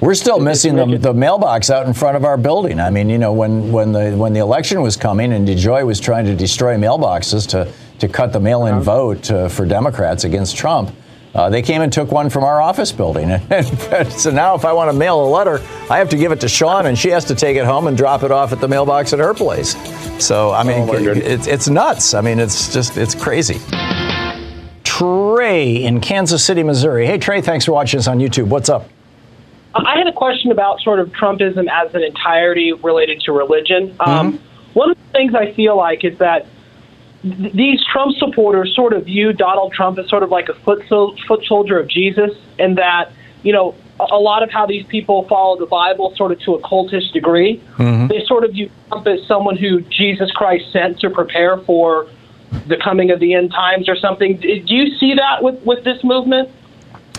[0.00, 2.80] We're still missing the, the mailbox out in front of our building.
[2.80, 6.00] I mean, you know, when, when the when the election was coming and DeJoy was
[6.00, 10.90] trying to destroy mailboxes to to cut the mail-in vote uh, for Democrats against Trump,
[11.34, 13.28] uh, they came and took one from our office building.
[14.10, 16.48] so now, if I want to mail a letter, I have to give it to
[16.48, 19.12] Sean, and she has to take it home and drop it off at the mailbox
[19.12, 19.76] at her place.
[20.24, 21.26] So I mean, Oh, my it- goodness.
[21.26, 22.14] it's it's nuts.
[22.14, 23.60] I mean, it's just it's crazy.
[24.84, 27.06] Trey in Kansas City, Missouri.
[27.06, 28.48] Hey, Trey, thanks for watching us on YouTube.
[28.48, 28.88] What's up?
[29.74, 33.94] I had a question about sort of Trumpism as an entirety related to religion.
[34.00, 34.46] Um, Mm-hmm.
[34.78, 36.46] One of the things I feel like is that
[37.22, 40.86] th- these Trump supporters sort of view Donald Trump as sort of like a foot,
[40.88, 45.26] sol- foot soldier of Jesus, and that, you know, a, lot of how these people
[45.28, 47.62] follow the Bible sort of to a cultish degree.
[48.08, 52.08] They sort of view Trump as someone who Jesus Christ sent to prepare for
[52.66, 54.36] the coming of the end times or something.
[54.36, 56.50] Do you see that with, with this movement?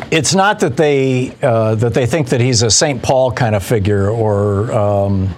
[0.09, 3.01] It's not that they uh, that they think that he's a St.
[3.01, 5.35] Paul kind of figure or um,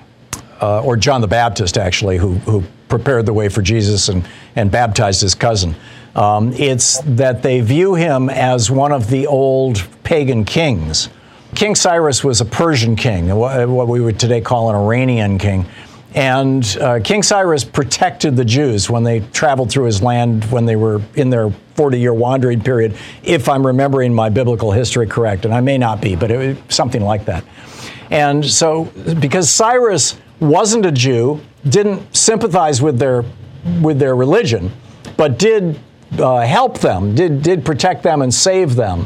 [0.63, 4.71] uh, or John the Baptist actually, who who prepared the way for Jesus and and
[4.71, 5.76] baptized his cousin.
[6.15, 11.10] Um, it's that they view him as one of the old pagan kings.
[11.56, 15.65] King Cyrus was a Persian king, what we would today call an Iranian king.
[16.15, 20.76] And uh, King Cyrus protected the Jews when they traveled through his land when they
[20.76, 25.45] were in their 40 year wandering period, if I'm remembering my biblical history correct.
[25.45, 27.43] And I may not be, but it was something like that.
[28.12, 28.86] And so,
[29.19, 33.23] because Cyrus wasn't a Jew, didn't sympathize with their,
[33.82, 34.71] with their religion,
[35.17, 35.79] but did
[36.19, 39.06] uh, help them, did, did protect them and save them.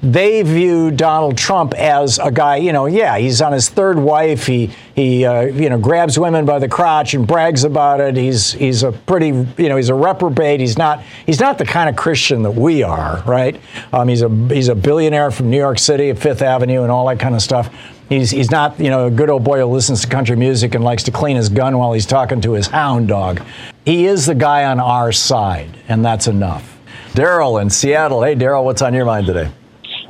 [0.00, 4.46] They view Donald Trump as a guy, you know, yeah, he's on his third wife.
[4.46, 8.16] He, he uh, you know, grabs women by the crotch and brags about it.
[8.16, 9.26] He's, he's a pretty,
[9.60, 10.60] you know, he's a reprobate.
[10.60, 13.60] He's not, he's not the kind of Christian that we are, right?
[13.92, 17.18] Um, he's, a, he's a billionaire from New York City Fifth Avenue and all that
[17.18, 17.68] kind of stuff.
[18.08, 20.82] He's, he's not, you know, a good old boy who listens to country music and
[20.82, 23.42] likes to clean his gun while he's talking to his hound dog.
[23.84, 26.78] He is the guy on our side, and that's enough.
[27.12, 28.22] Daryl in Seattle.
[28.22, 29.50] Hey, Daryl, what's on your mind today?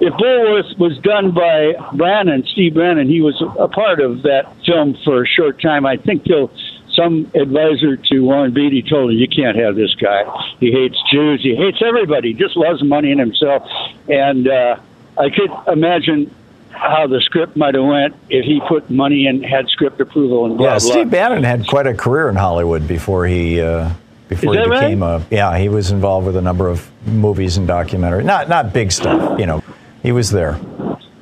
[0.01, 4.97] if Bulworth was done by Brannon, Steve Brannon, he was a part of that film
[5.05, 5.85] for a short time.
[5.87, 6.53] I think till
[6.95, 10.25] some advisor to Warren Beatty told him, "You can't have this guy.
[10.61, 11.43] He hates Jews.
[11.43, 12.33] He hates everybody.
[12.33, 13.69] He just loves money and himself."
[14.09, 14.77] And uh,
[15.17, 16.33] I could imagine
[16.71, 20.57] how the script might have went if he put money and had script approval and
[20.57, 20.91] blah yeah, blah.
[20.93, 23.91] Steve Bannon had quite a career in Hollywood before he uh,
[24.29, 24.81] before he that right?
[24.81, 25.59] became a yeah.
[25.59, 28.25] He was involved with a number of movies and documentaries.
[28.25, 29.63] Not not big stuff, you know.
[30.03, 30.59] He was there.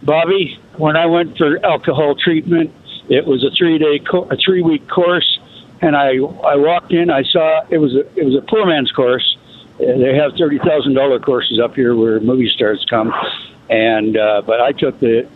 [0.02, 2.72] Bobby, when I went for alcohol treatment,
[3.08, 5.38] it was a three day, co- a three week course,
[5.80, 8.92] and I I walked in, I saw it was a it was a poor man's
[8.92, 9.36] course.
[9.80, 13.12] Uh, They have thirty thousand dollar courses up here where movie stars come,
[13.68, 15.26] and uh, but I took the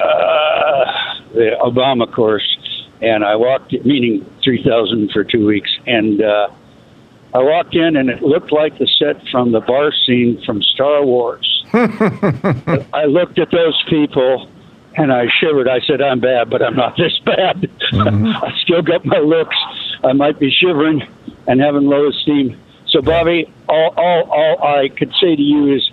[0.00, 2.58] uh, the Obama course,
[3.00, 6.48] and I walked, meaning three thousand for two weeks, and uh,
[7.34, 11.04] I walked in, and it looked like the set from the bar scene from Star
[11.04, 11.64] Wars.
[11.72, 14.48] I looked at those people
[14.96, 15.68] and I shivered.
[15.68, 17.68] I said, I'm bad, but I'm not this bad.
[17.92, 19.56] I still got my looks.
[20.02, 21.06] I might be shivering
[21.46, 22.60] and having low esteem.
[22.86, 25.90] So, Bobby, all, all, all I could say to you is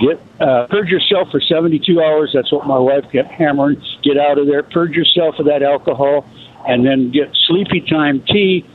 [0.00, 2.30] get uh, purge yourself for 72 hours.
[2.34, 3.80] That's what my wife kept hammering.
[4.02, 4.62] Get out of there.
[4.62, 6.26] Purge yourself of that alcohol,
[6.66, 8.66] and then get sleepy time tea.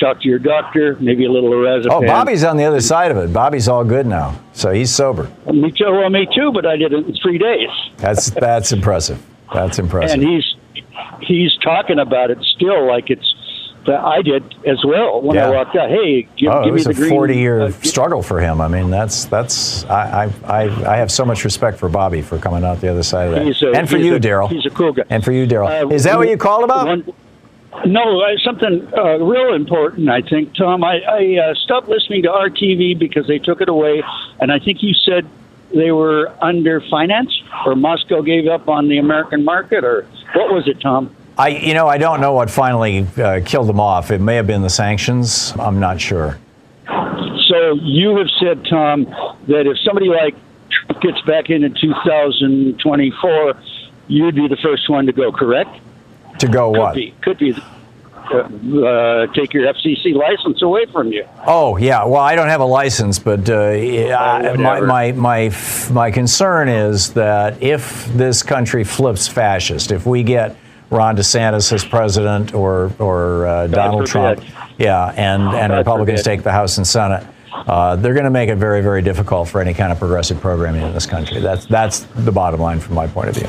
[0.00, 0.96] Talk to your doctor.
[1.00, 1.86] Maybe a little lorazepam.
[1.90, 3.32] Oh, Bobby's on the other side of it.
[3.32, 5.30] Bobby's all good now, so he's sober.
[5.46, 5.84] Me too.
[5.84, 6.50] Well, me too.
[6.52, 7.68] But I did it in three days.
[7.98, 9.24] That's that's impressive.
[9.54, 10.18] That's impressive.
[10.20, 10.56] and he's
[11.20, 13.34] he's talking about it still like it's
[13.88, 15.48] I did as well when Yeah.
[15.48, 15.88] I walked out.
[15.90, 18.60] Hey, give, oh, it give me was the a 40 year uh, struggle for him.
[18.60, 22.64] I mean, that's that's I, I I have so much respect for Bobby for coming
[22.64, 24.48] out the other side of that, He's a- and for you, a- Daryl.
[24.50, 25.02] he's a cool guy.
[25.10, 25.84] And for you, Daryl.
[25.84, 26.86] Uh, Is that what you called about?
[26.86, 27.12] one-
[27.86, 30.08] no, uh, something uh, real important.
[30.10, 30.84] I think, Tom.
[30.84, 34.02] I, I uh, stopped listening to RTV because they took it away,
[34.40, 35.26] and I think you said
[35.74, 40.68] they were under financed, or Moscow gave up on the American market, or what was
[40.68, 41.16] it, Tom?
[41.38, 44.10] I you know I don't know what finally uh, killed them off.
[44.10, 45.52] It may have been the sanctions.
[45.58, 46.38] I'm not sure.
[46.86, 49.04] So you have said, Tom,
[49.48, 50.34] that if somebody like
[50.70, 53.54] Trump gets back in in 2024,
[54.08, 55.70] you'd be the first one to go, correct?
[56.38, 56.94] To go Could what?
[56.94, 57.14] be.
[57.22, 57.54] Could be.
[58.32, 61.26] Uh, uh, take your FCC license away from you.
[61.46, 65.56] Oh yeah, well I don't have a license, but uh, I- my, my my
[65.90, 70.56] my concern is that if this country flips fascist, if we get
[70.92, 74.44] Ron DeSantis as president or or uh, Donald Trump,
[74.78, 76.36] yeah, and and God Republicans forbid.
[76.36, 77.26] take the House and Senate,
[77.66, 80.82] uh, they're going to make it very, very difficult for any kind of progressive programming
[80.82, 81.40] in this country.
[81.40, 83.48] That's that's the bottom line from my point of view.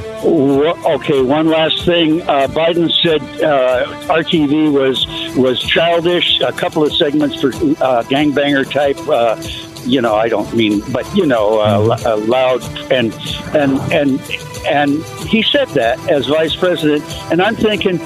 [0.85, 2.21] Okay, one last thing.
[2.21, 6.39] Uh, Biden said uh, RTV was was childish.
[6.41, 8.97] A couple of segments for uh, gangbanger type.
[9.07, 9.41] Uh,
[9.85, 13.13] you know, I don't mean, but you know, uh, uh, loud and
[13.53, 14.19] and and
[14.65, 17.99] and he said that as vice president, and I'm thinking.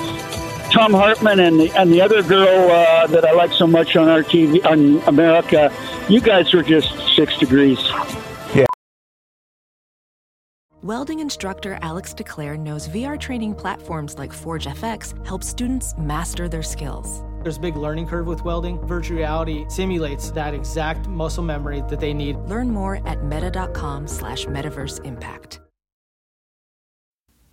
[0.72, 4.10] Thom Hartmann and the, and the other girl uh, that I like so much on
[4.10, 5.72] our TV on America,
[6.10, 7.80] you guys were just six degrees.
[8.54, 8.66] Yeah.
[10.84, 16.64] Welding instructor Alex DeClaire knows VR training platforms like Forge FX help students master their
[16.64, 17.24] skills.
[17.44, 18.78] There's a big learning curve with welding.
[18.86, 22.36] Virtual reality simulates that exact muscle memory that they need.
[22.40, 25.62] Learn more at meta.com slash metaverse impact.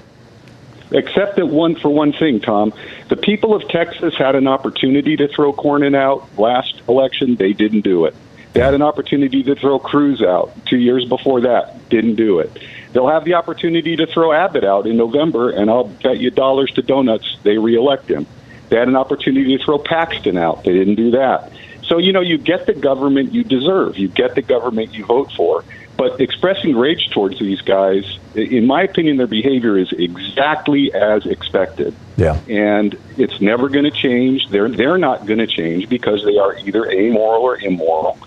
[0.92, 2.74] Except that one for one thing, Tom,
[3.10, 7.36] the people of Texas had an opportunity to throw Cornyn out last election.
[7.36, 8.16] They didn't do it.
[8.54, 11.90] They had an opportunity to throw Cruz out two years before that.
[11.90, 12.52] Didn't do it.
[12.98, 16.72] They'll have the opportunity to throw Abbott out in November, and I'll bet you dollars
[16.72, 18.26] to donuts they reelect him.
[18.70, 20.64] They had an opportunity to throw Paxton out.
[20.64, 21.52] They didn't do that.
[21.84, 24.00] So, you know, you get the government you deserve.
[24.00, 25.64] You get the government you vote for.
[25.96, 31.94] But expressing rage towards these guys, in my opinion, their behavior is exactly as expected.
[32.16, 32.40] Yeah.
[32.50, 34.50] And it's never going to change.
[34.50, 38.18] They're, they're not going to change because they are either amoral or immoral.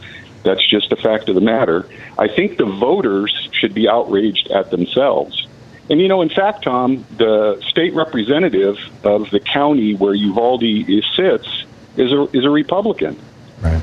[0.42, 1.86] That's just a fact of the matter.
[2.18, 5.46] I think the voters should be outraged at themselves.
[5.90, 10.86] And you know, in fact, Tom, the state representative of the county where Uvalde
[11.16, 11.64] sits
[11.96, 13.18] is a is a Republican.
[13.60, 13.82] Right.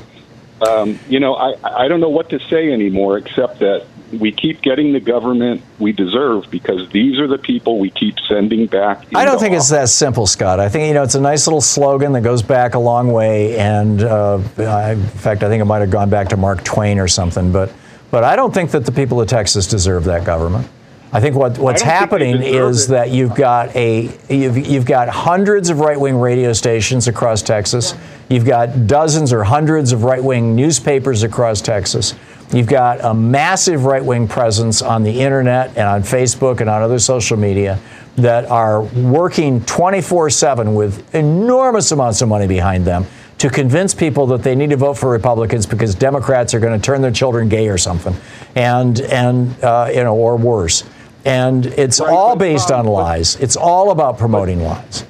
[0.66, 4.62] Um, you know, I I don't know what to say anymore except that we keep
[4.62, 9.06] getting the government we deserve because these are the people we keep sending back.
[9.14, 9.64] I don't think office.
[9.64, 10.60] it's that simple, Scott.
[10.60, 13.58] I think you know it's a nice little slogan that goes back a long way,
[13.58, 16.98] and uh, I, in fact, I think it might have gone back to Mark Twain
[16.98, 17.52] or something.
[17.52, 17.72] But
[18.10, 20.68] but I don't think that the people of Texas deserve that government.
[21.10, 22.90] I think what, what's happening is it.
[22.90, 27.94] that you've got a you've, you've got hundreds of right wing radio stations across Texas.
[28.28, 32.14] You've got dozens or hundreds of right wing newspapers across Texas.
[32.52, 36.82] You've got a massive right wing presence on the internet and on Facebook and on
[36.82, 37.78] other social media
[38.16, 43.06] that are working 24 7 with enormous amounts of money behind them
[43.38, 46.84] to convince people that they need to vote for Republicans because Democrats are going to
[46.84, 48.16] turn their children gay or something,
[48.54, 50.84] and and uh, you know or worse.
[51.24, 53.36] And it's right, all based Tom, on lies.
[53.36, 55.04] But, it's all about promoting but, lies.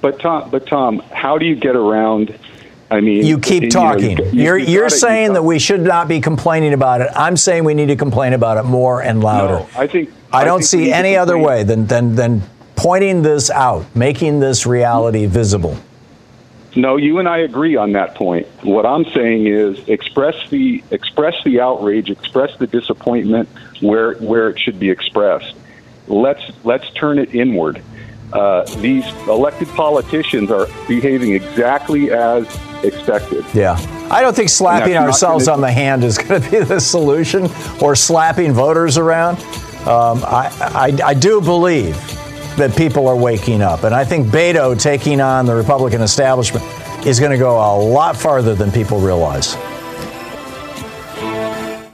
[0.00, 2.38] But Tom, but Tom, how do you get around
[2.90, 4.18] I mean, you keep talking.
[4.32, 7.10] You are you, are saying that we should not be complaining about it.
[7.16, 9.54] I'm saying we need to complain about it more and louder.
[9.54, 12.42] No, I think I, don't think see any other way than, than than
[12.76, 15.76] pointing this out, making this reality visible.
[16.76, 18.46] No, you and I agree on that point.
[18.62, 23.48] What I'm saying is express the express the outrage, express the disappointment
[23.80, 25.54] where where it should be expressed.
[26.06, 27.82] Let's let's turn it inward.
[28.32, 32.44] Uh, these elected politicians are behaving exactly as
[32.84, 33.44] expected.
[33.54, 33.76] Yeah.
[34.10, 37.48] I don't think slapping ourselves on the hand is going to be the solution
[37.80, 39.38] or slapping voters around.
[39.86, 41.94] Um, I, I, I do believe
[42.56, 43.84] that people are waking up.
[43.84, 46.64] And I think Beto taking on the Republican establishment
[47.06, 49.54] is going to go a lot farther than people realize.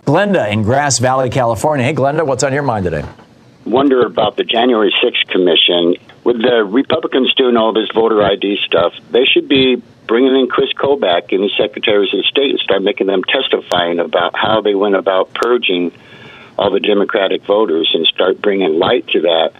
[0.06, 1.84] Glenda in Grass Valley, California.
[1.84, 3.04] Hey, Glenda, what's on your mind today?
[3.64, 5.94] Wonder about the January 6th commission.
[6.24, 10.72] With the Republicans doing all this voter ID stuff, they should be bringing in Chris
[10.72, 14.94] Kobach and the secretaries of state and start making them testifying about how they went
[14.94, 15.92] about purging
[16.58, 19.52] all the Democratic voters and start bringing light to that.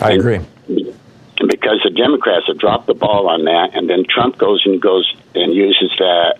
[0.00, 0.40] I agree.
[0.68, 5.12] Because the Democrats have dropped the ball on that, and then Trump goes and goes
[5.34, 6.38] and uses that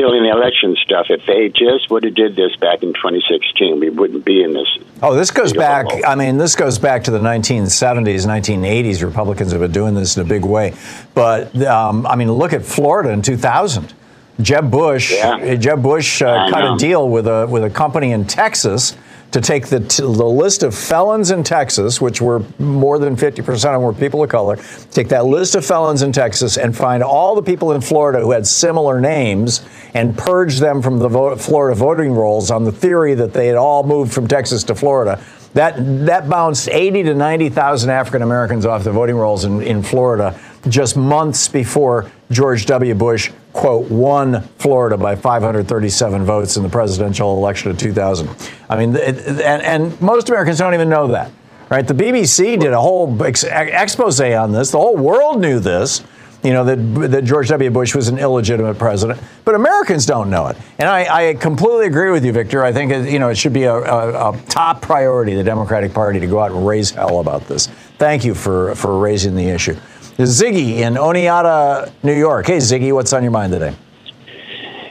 [0.00, 1.06] stealing the election stuff.
[1.10, 4.78] If they just would have did this back in 2016, we wouldn't be in this.
[5.02, 5.86] Oh, this goes back.
[6.06, 9.04] I mean, this goes back to the 1970s, 1980s.
[9.04, 10.74] Republicans have been doing this in a big way.
[11.14, 13.92] But um, I mean, look at Florida in 2000.
[14.40, 15.54] Jeb Bush, Yeah.
[15.56, 16.74] Jeb Bush uh, cut know.
[16.74, 18.96] a deal with a with a company in Texas
[19.32, 23.74] to take the the list of felons in Texas, which were more than 50 percent
[23.74, 24.56] of them were people of color.
[24.90, 28.32] Take that list of felons in Texas and find all the people in Florida who
[28.32, 29.64] had similar names
[29.94, 33.82] and purge them from the Florida voting rolls on the theory that they had all
[33.84, 35.22] moved from Texas to Florida.
[35.54, 35.74] That
[36.06, 40.96] that bounced 80 to 90,000 African Americans off the voting rolls in, in Florida just
[40.96, 42.94] months before George W.
[42.94, 43.30] Bush,
[43.60, 48.30] quote, won Florida by 537 votes in the presidential election of 2000.
[48.70, 51.30] I mean, it, and, and most Americans don't even know that,
[51.68, 51.86] right?
[51.86, 54.70] The BBC did a whole ex- expose on this.
[54.70, 56.02] The whole world knew this,
[56.42, 57.68] you know, that, that George W.
[57.68, 60.56] Bush was an illegitimate president, but Americans don't know it.
[60.78, 62.64] And I, I completely agree with you, Victor.
[62.64, 65.92] I think, it, you know, it should be a, a, a top priority, the Democratic
[65.92, 67.66] Party, to go out and raise hell about this.
[67.98, 69.76] Thank you for, for raising the issue.
[70.22, 72.46] Ziggy in Oneonta, New York.
[72.46, 73.74] Hey, Ziggy, what's on your mind today?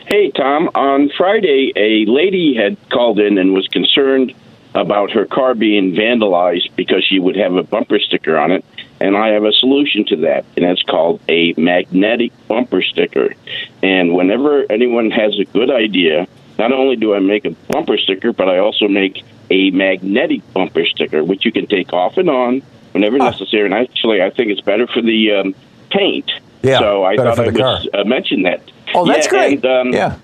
[0.07, 0.69] Hey, Tom.
[0.73, 4.33] On Friday, a lady had called in and was concerned
[4.73, 8.65] about her car being vandalized because she would have a bumper sticker on it.
[8.99, 13.33] And I have a solution to that, and it's called a magnetic bumper sticker.
[13.81, 16.27] And whenever anyone has a good idea,
[16.57, 20.85] not only do I make a bumper sticker, but I also make a magnetic bumper
[20.85, 22.61] sticker, which you can take off and on
[22.91, 23.65] whenever necessary.
[23.65, 25.55] And actually, I think it's better for the um,
[25.89, 26.31] paint.
[26.61, 28.61] Yeah, so I thought I would uh, mention that.
[28.93, 29.63] Oh, that's Yeah, great.
[29.63, 30.17] And, um, yeah.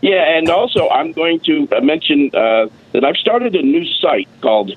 [0.00, 4.28] yeah, and also I'm going to uh, mention uh, that I've started a new site
[4.40, 4.72] called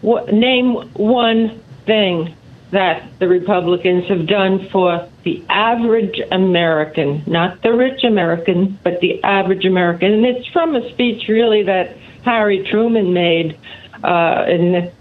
[0.01, 2.35] what, name one thing
[2.71, 9.23] that the Republicans have done for the average American, not the rich American, but the
[9.23, 10.13] average American.
[10.13, 13.57] And it's from a speech, really, that Harry Truman made
[14.03, 14.91] uh, in,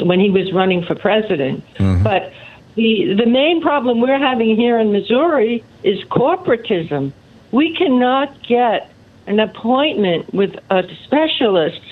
[0.00, 1.64] when he was running for president.
[2.02, 2.34] But
[2.80, 7.12] the the main problem we're having here in Missouri is corporatism.
[7.52, 8.90] We cannot get
[9.26, 11.82] an appointment with a specialist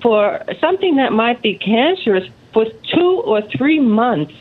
[0.00, 4.34] for something that might be cancerous for two or three months.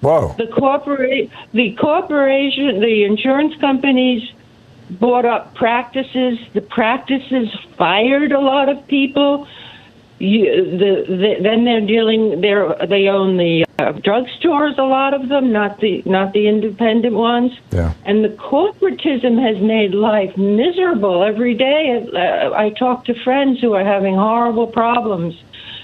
[0.00, 0.34] Whoa.
[0.38, 4.30] The corporate, the corporation, the insurance companies
[4.90, 6.38] bought up practices.
[6.52, 9.48] The practices fired a lot of people.
[10.18, 12.40] You, the, the, then they're dealing.
[12.40, 14.76] They're they own the uh, drugstores.
[14.78, 17.52] A lot of them, not the not the independent ones.
[17.70, 17.94] Yeah.
[18.04, 22.08] And the corporatism has made life miserable every day.
[22.12, 25.40] Uh, I talk to friends who are having horrible problems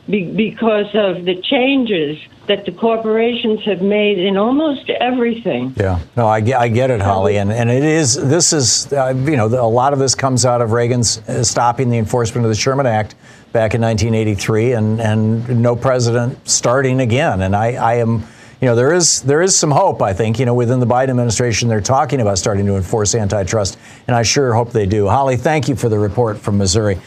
[0.09, 5.75] be, because of the changes that the corporations have made in almost everything.
[5.77, 9.15] Yeah, no, I get, I get it, Holly, and and it is this is uh,
[9.17, 12.51] you know a lot of this comes out of Reagan's uh, stopping the enforcement of
[12.51, 13.15] the Sherman Act
[13.55, 18.25] back in 1983, and and no president starting again, and I I am.
[18.61, 20.39] You know, there is there is some hope, I think.
[20.39, 24.23] You know, within the Biden administration, they're talking about starting to enforce antitrust, and I
[24.23, 25.07] sure hope they do.
[25.07, 26.99] Holly, thank you for the report from Missouri.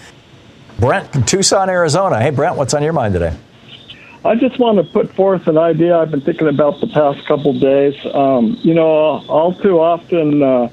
[0.79, 2.21] Brent, from Tucson, Arizona.
[2.21, 3.35] Hey, Brent, what's on your mind today?
[4.23, 7.57] I just want to put forth an idea I've been thinking about the past couple
[7.59, 7.95] days.
[8.13, 10.69] Um, you know, all too often, uh,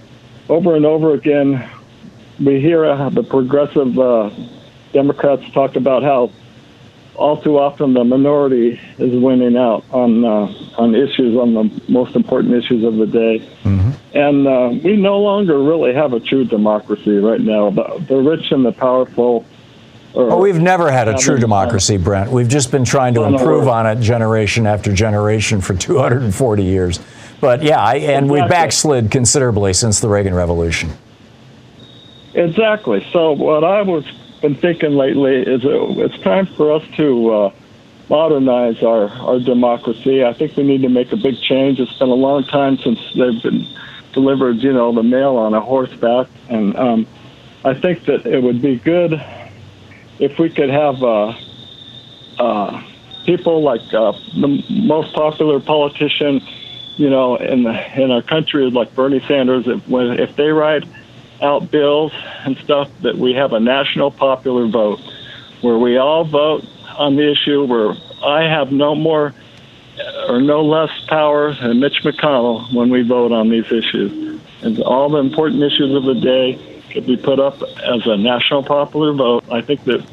[0.49, 1.67] over and over again,
[2.45, 4.31] we hear uh, the progressive uh,
[4.95, 6.31] Democrats talk about how
[7.17, 10.47] all too often the minority is winning out on uh,
[10.79, 13.47] on issues on the most important issues of the day.
[14.15, 17.71] And uh, we no longer really have a true democracy right now.
[17.71, 19.45] The, the rich and the powerful
[20.15, 22.31] Well, we've never had a true democracy, Brent.
[22.31, 27.01] We've just been trying to improve on it generation after generation for 240 years.
[27.41, 28.55] But yeah, I, and we Exactly.
[28.57, 30.91] backslid considerably since the Reagan Revolution.
[32.35, 33.05] Exactly.
[33.13, 34.05] So what I was
[34.45, 35.71] been thinking lately is it,
[36.05, 37.53] it's time for us to uh,
[38.11, 40.23] modernize our, our democracy.
[40.23, 41.81] I think we need to make a big change.
[41.81, 43.67] It's been a long time since they've been
[44.13, 47.07] delivered, you know, the mail on a horseback, and um,
[47.65, 49.15] I think that it would be good
[50.19, 51.35] if we could have uh,
[52.39, 52.83] uh,
[53.25, 56.43] people like uh, the most popular politician,
[56.97, 59.67] you know, in the in our country, like Bernie Sanders.
[59.67, 60.85] If if they write
[61.43, 62.13] out bills
[62.45, 65.01] and stuff, that we have a national popular vote
[65.61, 66.65] where we all vote
[66.99, 67.65] on the issue.
[67.65, 69.35] Where I have no more
[70.29, 74.41] or no less power than Mitch McConnell when we vote on these issues.
[74.63, 78.63] And all the important issues of the day could be put up as a national
[78.63, 79.45] popular vote.
[79.51, 80.07] I think that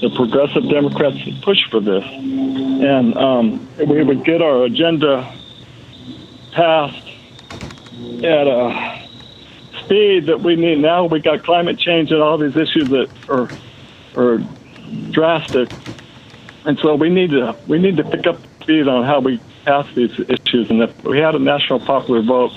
[0.00, 2.04] the progressive Democrats push for this.
[2.04, 5.34] And um, we would get our agenda
[6.52, 7.08] passed
[8.22, 9.07] at a
[9.88, 11.06] speed that we need now.
[11.06, 13.48] We got climate change and all these issues that are,
[14.16, 14.38] are
[15.10, 15.70] drastic.
[16.66, 19.86] And so we need to we need to pick up speed on how we pass
[19.94, 20.68] these issues.
[20.70, 22.52] And if we had a national popular vote,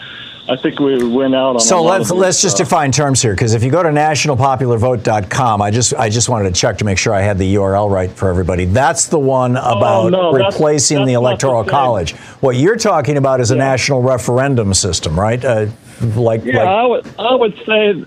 [0.50, 1.60] I think we would win out on.
[1.62, 5.94] So let's let's just define terms here, because if you go to nationalpopularvote.com, I just
[5.94, 8.66] I just wanted to check to make sure I had the URL right for everybody.
[8.66, 11.70] That's the one about Oh, no, replacing that's the the electoral same.
[11.70, 12.14] college.
[12.42, 15.44] What you're talking about is a national referendum system, right?
[15.44, 15.68] Uh,
[16.04, 18.06] like Yeah, like I would I would say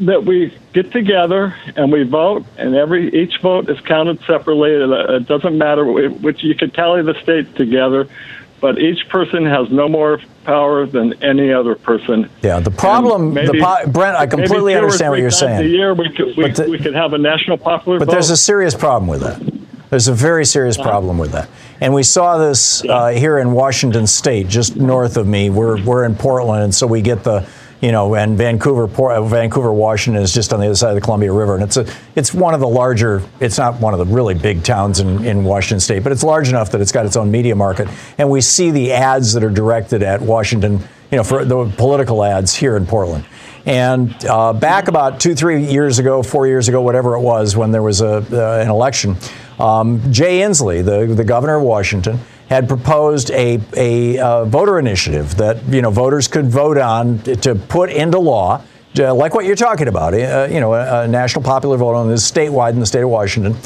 [0.00, 4.70] that we get together and we vote, and every each vote is counted separately.
[4.72, 8.06] It, doesn't matter which you could tally the states together,
[8.60, 12.28] but each person has no more power than any other person.
[12.42, 15.60] Yeah, the problem, maybe- the po- Brent, I completely understand what you're saying.
[15.60, 18.12] A year we could we, But the- we could have a national popular But vote.
[18.12, 19.40] there's a serious problem with that.
[19.88, 20.90] There's a very serious Uh-huh.
[20.90, 21.48] problem with that.
[21.80, 25.50] And we saw this uh, here in Washington State, just north of me.
[25.50, 27.46] We're, we're in Portland, and so we get the,
[27.82, 30.94] you know, and Vancouver, Port, uh, Vancouver, Washington is just on the other side of
[30.94, 33.22] the Columbia River, and it's a, it's one of the larger.
[33.40, 36.48] It's not one of the really big towns in, in Washington State, but it's large
[36.48, 37.88] enough that it's got its own media market.
[38.16, 42.24] And we see the ads that are directed at Washington, you know, for the political
[42.24, 43.26] ads here in Portland.
[43.66, 47.72] And uh, back about two, three years ago, four years ago, whatever it was, when
[47.72, 49.16] there was a, uh, an election,
[49.58, 55.36] um, Jay Inslee, the, the governor of Washington, had proposed a, a uh, voter initiative
[55.36, 58.62] that you know voters could vote on to put into law,
[58.98, 62.08] uh, like what you're talking about, uh, you know, a, a national popular vote on
[62.08, 63.56] this statewide in the state of Washington,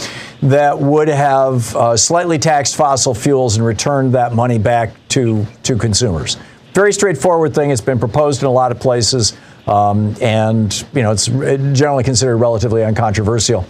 [0.43, 5.77] that would have uh, slightly taxed fossil fuels and returned that money back to to
[5.77, 6.37] consumers.
[6.75, 7.71] Very straightforward thing.
[7.71, 9.37] It's been proposed in a lot of places,
[9.67, 13.67] um, and you know, it's generally considered relatively uncontroversial.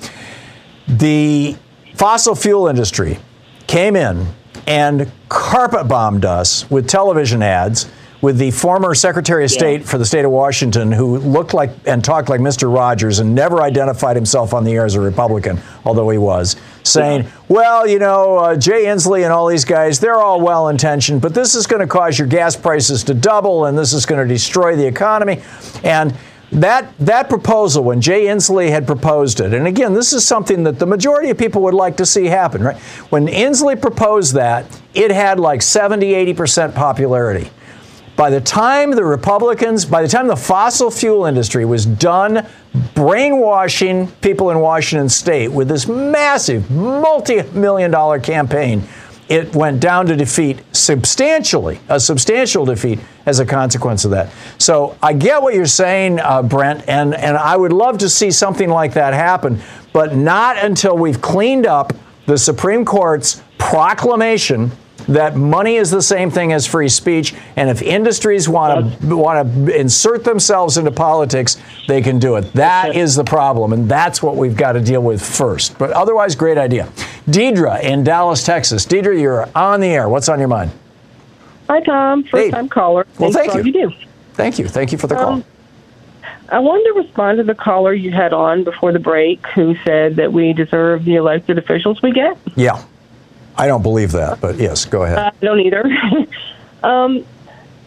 [0.87, 1.57] The
[2.01, 3.19] fossil fuel industry
[3.67, 4.27] came in
[4.67, 7.91] and carpet bombed us with television ads
[8.23, 12.03] with the former Secretary of State for the state of Washington, who looked like and
[12.03, 12.75] talked like Mr.
[12.75, 17.27] Rogers and never identified himself on the air as a Republican, although he was, saying,
[17.49, 21.35] well, you know, uh, Jay Inslee and all these guys, they're all well intentioned, but
[21.35, 24.35] this is going to cause your gas prices to double and this is going to
[24.35, 25.43] destroy the economy.
[25.85, 26.17] And
[26.53, 30.79] that that proposal, when Jay Inslee had proposed it, and again, this is something that
[30.79, 32.77] the majority of people would like to see happen, right?
[33.11, 37.51] When Inslee proposed that, it had like 70, 80% popularity.
[38.17, 42.47] By the time the Republicans, by the time the fossil fuel industry was done
[42.95, 48.83] brainwashing people in Washington state with this massive multi million dollar campaign,
[49.31, 52.99] it went down to defeat substantially, a substantial defeat
[53.31, 54.31] as a consequence of that.
[54.59, 58.31] So I get what you're saying, uh, Brent, and, and I would love to see
[58.31, 59.61] something like that happen,
[59.95, 61.95] but not until we've cleaned up
[62.27, 64.71] the Supreme Court's proclamation
[65.09, 69.67] that money is the same thing as free speech, and if industries want to want
[69.67, 71.57] to insert themselves into politics,
[71.89, 72.53] they can do it.
[72.53, 75.79] That is the problem, and that's what we've got to deal with first.
[75.79, 76.85] But otherwise, great idea.
[77.27, 78.87] Deidre in Dallas, Texas.
[78.87, 80.09] Deidre, you're on the air.
[80.09, 80.71] What's on your mind?
[81.71, 82.25] Hi, Tom.
[82.25, 83.07] First time caller.
[83.21, 83.73] Well, Thanks thank you.
[83.73, 83.97] you do.
[84.33, 84.67] Thank you.
[84.67, 85.35] Thank you for the call.
[85.35, 85.45] Um,
[86.49, 90.17] I wanted to respond to the caller you had on before the break who said
[90.17, 92.37] that we deserve the elected officials we get.
[92.57, 92.83] Yeah,
[93.57, 95.19] I don't believe that, but yes, go ahead.
[95.19, 95.89] I don't either.
[96.83, 97.25] um,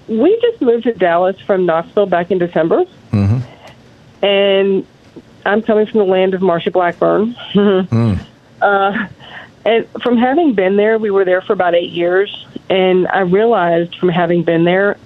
[0.07, 3.39] we just moved to Dallas from Knoxville back in December, hmm
[4.21, 4.88] and
[5.45, 7.36] I'm coming from the land of Marsha Blackburn.
[7.53, 8.25] Mm.
[8.61, 9.07] Uh,
[9.65, 13.95] and from having been there, we were there for about eight years, and I realized
[13.97, 14.97] from having been there,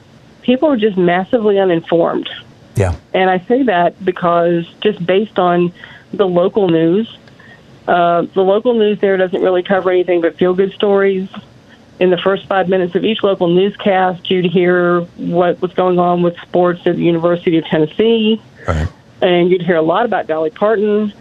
[0.41, 2.29] people are just massively uninformed.
[2.75, 2.95] Yeah.
[3.13, 5.73] And I say that because just based on
[6.13, 7.17] the local news,
[7.87, 11.29] Uh, the local news there doesn't really cover anything but feel good stories.
[11.99, 16.21] In the first five minutes of each local newscast, you'd hear what was going on
[16.21, 18.41] with sports at the University of Tennessee.
[19.21, 21.13] And you'd hear a lot about Dolly Parton.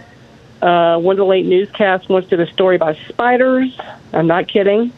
[0.60, 3.70] Uh, one of the late newscasts once did a story about spiders.
[4.12, 4.90] I'm not kidding.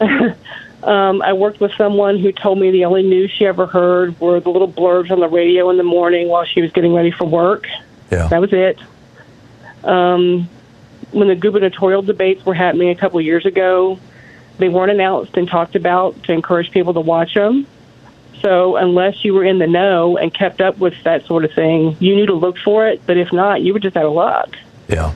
[0.82, 4.40] um, I worked with someone who told me the only news she ever heard were
[4.40, 7.24] the little blurbs on the radio in the morning while she was getting ready for
[7.24, 7.66] work.
[8.10, 8.28] Yeah.
[8.28, 8.78] That was it.
[9.84, 10.48] Um,
[11.10, 13.98] when the gubernatorial debates were happening a couple of years ago,
[14.58, 17.66] they weren't announced and talked about to encourage people to watch them.
[18.42, 21.96] So unless you were in the know and kept up with that sort of thing,
[21.98, 23.02] you knew to look for it.
[23.04, 24.56] But if not, you were just out of luck.
[24.88, 25.14] Yeah.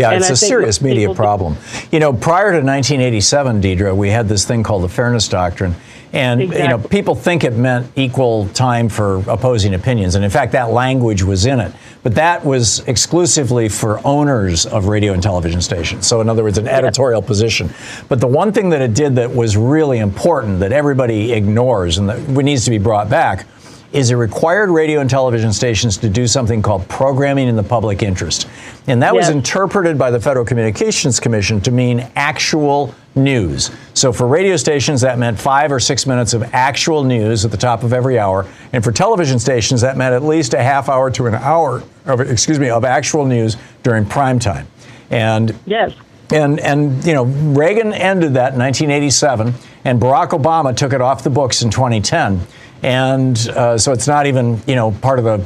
[0.00, 1.56] Yeah, And it's I a serious media people do- problem.
[1.92, 5.74] You know, prior to 1987, Deidre, we had this thing called the Fairness Doctrine.
[6.12, 10.16] And, you know, people think it meant equal time for opposing opinions.
[10.16, 11.70] And in fact, that language was in it.
[12.02, 16.08] But that was exclusively for owners of radio and television stations.
[16.08, 17.70] So, in other words, an editorial position.
[18.08, 22.08] But the one thing that it did that was really important that everybody ignores and
[22.08, 23.46] that needs to be brought back
[23.92, 28.02] is it required radio and television stations to do something called programming in the public
[28.02, 28.48] interest.
[28.86, 33.70] And that was interpreted by the Federal Communications Commission to mean actual news.
[33.94, 37.56] So for radio stations, that meant five or six minutes of actual news at the
[37.56, 38.46] top of every hour.
[38.72, 42.20] And for television stations, that meant at least a half hour to an hour of,
[42.20, 44.68] excuse me, of actual news during prime time.
[45.10, 45.92] And Yes.
[46.32, 51.24] and and you know Reagan ended that in 1987, and Barack Obama took it off
[51.24, 52.40] the books in 2010,
[52.82, 55.44] and uh, so it's not even you know part of the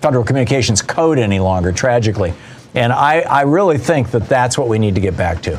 [0.00, 2.34] Federal Communications Code any longer, tragically.
[2.74, 5.58] And I, I really think that that's what we need to get back to.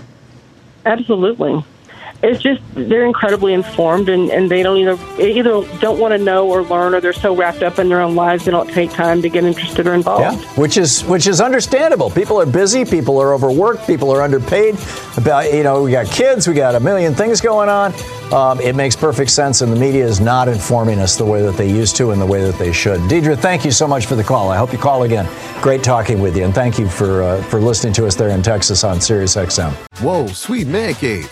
[0.86, 1.64] Absolutely.
[2.26, 6.50] It's just they're incredibly informed and, and they don't either either don't want to know
[6.50, 9.22] or learn or they're so wrapped up in their own lives they don't take time
[9.22, 10.22] to get interested or involved.
[10.22, 12.10] Yeah, which is which is understandable.
[12.10, 14.76] People are busy, people are overworked, people are underpaid.
[15.18, 17.94] About you know, we got kids, we got a million things going on.
[18.34, 21.58] Um, it makes perfect sense, and the media is not informing us the way that
[21.58, 23.00] they used to and the way that they should.
[23.02, 24.50] Deidre, thank you so much for the call.
[24.50, 25.30] I hope you call again.
[25.62, 28.42] Great talking with you, and thank you for uh, for listening to us there in
[28.42, 29.72] Texas on Sirius XM.
[30.02, 31.32] Whoa, sweet man cave.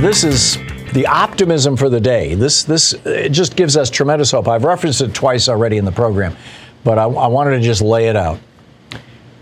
[0.00, 0.58] This is
[0.92, 2.34] the optimism for the day.
[2.34, 4.46] This this it just gives us tremendous hope.
[4.46, 6.36] I've referenced it twice already in the program,
[6.84, 8.38] but I, I wanted to just lay it out.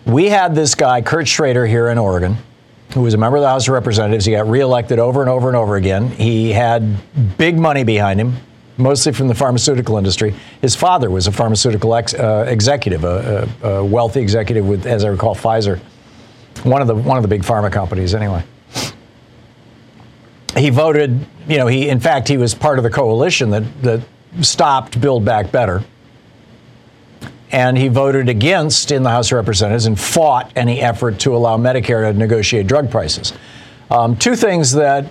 [0.07, 2.37] We had this guy Kurt Schrader here in Oregon,
[2.93, 4.27] who was a member of the House of Representatives.
[4.27, 6.11] He got reelected over and over and over again.
[6.11, 6.99] He had
[7.37, 8.37] big money behind him,
[8.77, 10.37] mostly from the pharmaceutical industry.
[10.61, 15.05] His father was a pharmaceutical ex, uh, executive, a, a, a wealthy executive with, as
[15.05, 15.81] I recall, Pfizer,
[16.63, 18.45] one of the one of the big pharma companies, anyway
[20.57, 24.01] he voted, you know, he in fact he was part of the coalition that that
[24.41, 25.83] stopped Build Back Better.
[27.53, 31.57] And he voted against in the House of Representatives and fought any effort to allow
[31.57, 33.33] Medicare to negotiate drug prices.
[33.91, 35.07] Um, two things that,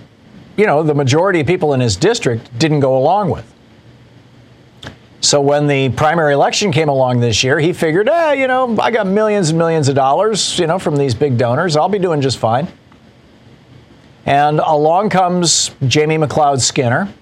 [0.56, 3.50] you know, the majority of people in his district didn't go along with.
[5.22, 8.90] So when the primary election came along this year, he figured, eh, you know, I
[8.90, 11.76] got millions and millions of dollars, you know, from these big donors.
[11.76, 12.68] I'll be doing just fine.
[14.26, 17.12] And along comes Jamie McLeod Skinner,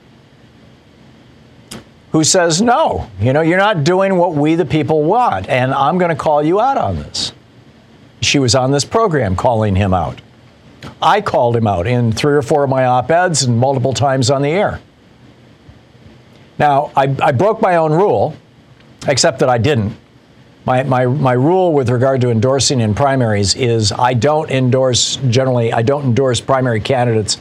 [2.13, 5.99] who says, No, you know, you're not doing what we the people want, and I'm
[5.99, 7.33] going to call you out on this.
[8.21, 10.21] She was on this program calling him out.
[11.01, 14.31] I called him out in three or four of my op eds and multiple times
[14.31, 14.81] on the air.
[16.59, 18.37] Now, I, I broke my own rule,
[19.09, 19.97] except that I didn't.
[20.65, 25.73] My, my, my rule with regard to endorsing in primaries is I don't endorse, generally,
[25.73, 27.41] I don't endorse primary candidates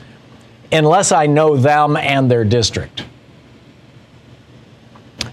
[0.71, 3.03] unless I know them and their district.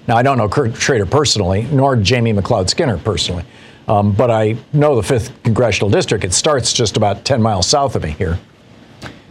[0.07, 3.45] Now, I don't know Kurt Schrader personally, nor Jamie McLeod Skinner personally,
[3.89, 6.25] um, but I know the 5th Congressional District.
[6.25, 8.39] It starts just about 10 miles south of me here,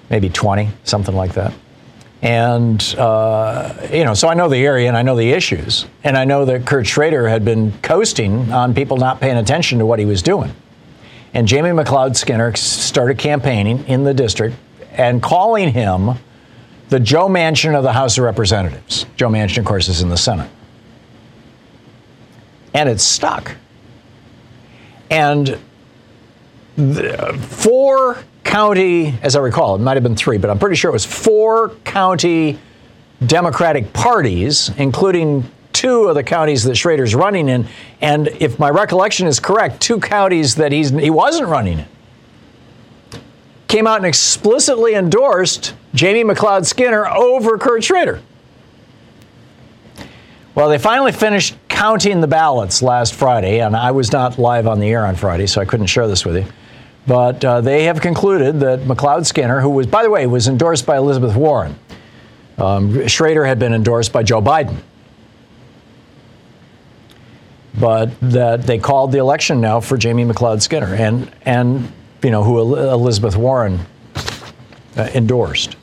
[0.10, 1.54] maybe 20, something like that.
[2.22, 5.86] And, uh, you know, so I know the area and I know the issues.
[6.04, 9.86] And I know that Kurt Schrader had been coasting on people not paying attention to
[9.86, 10.52] what he was doing.
[11.34, 14.56] And Jamie McLeod Skinner started campaigning in the district
[14.94, 16.16] and calling him
[16.90, 19.06] the Joe Manchin of the House of Representatives.
[19.16, 20.50] Joe Manchin, of course, is in the Senate.
[22.74, 23.56] And it's stuck.
[25.12, 25.60] And
[26.76, 30.90] the four county, as I recall, it might have been three, but I'm pretty sure
[30.90, 32.58] it was four county
[33.26, 37.68] Democratic parties, including two of the counties that Schrader's running in.
[38.02, 41.86] And if my recollection is correct, two counties that he's, he wasn't running in
[43.68, 48.22] came out and explicitly endorsed Jamie McLeod Skinner over Kurt Schrader.
[50.56, 54.80] Well, they finally finished counting the ballots last Friday, and I was not live on
[54.80, 56.46] the air on Friday, so I couldn't share this with you.
[57.08, 60.86] But uh, they have concluded that McLeod Skinner, who was, by the way, was endorsed
[60.86, 61.80] by Elizabeth Warren,
[62.58, 64.78] um, Schrader had been endorsed by Joe Biden.
[67.80, 71.92] But that they called the election now for Jamie McLeod Skinner, and and
[72.24, 73.80] you know who Elizabeth Warren
[74.98, 75.78] uh, endorsed.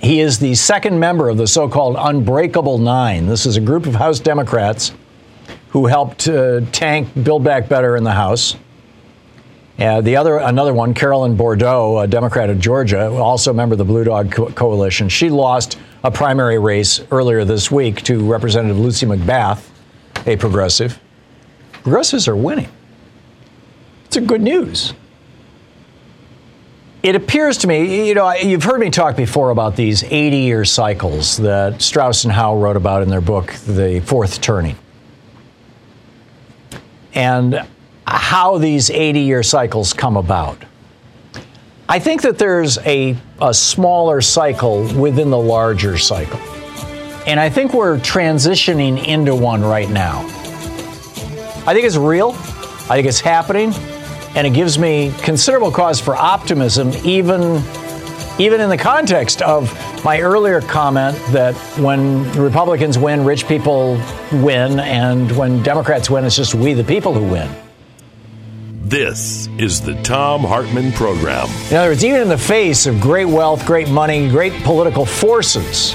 [0.00, 3.26] He is the second member of the so-called Unbreakable Nine.
[3.26, 4.92] This is a group of House Democrats
[5.70, 8.56] who helped uh, tank Build Back Better in the House.
[9.78, 13.78] Uh, the other, another one, Carolyn Bourdeaux, a Democrat of Georgia, also a member of
[13.78, 15.08] the Blue Dog Co- Coalition.
[15.08, 19.68] She lost a primary race earlier this week to Representative Lucy McBath,
[20.26, 20.98] a progressive.
[21.70, 22.68] Progressives are winning.
[24.06, 24.94] It's a good news.
[27.04, 30.64] It appears to me, you know, you've heard me talk before about these 80 year
[30.64, 34.76] cycles that Strauss and Howe wrote about in their book, The Fourth Turning.
[37.14, 37.64] And
[38.16, 40.62] how these 80 year cycles come about.
[41.88, 46.38] I think that there's a, a smaller cycle within the larger cycle.
[47.26, 50.20] And I think we're transitioning into one right now.
[51.66, 52.30] I think it's real.
[52.30, 53.72] I think it's happening.
[54.34, 57.62] And it gives me considerable cause for optimism, even,
[58.38, 59.72] even in the context of
[60.04, 64.00] my earlier comment that when Republicans win, rich people
[64.32, 67.67] win, and when Democrats win, it's just we, the people, who win.
[68.80, 71.48] This is the Thom Hartmann Program.
[71.70, 75.94] In other words, even in the face of great wealth, great money, great political forces,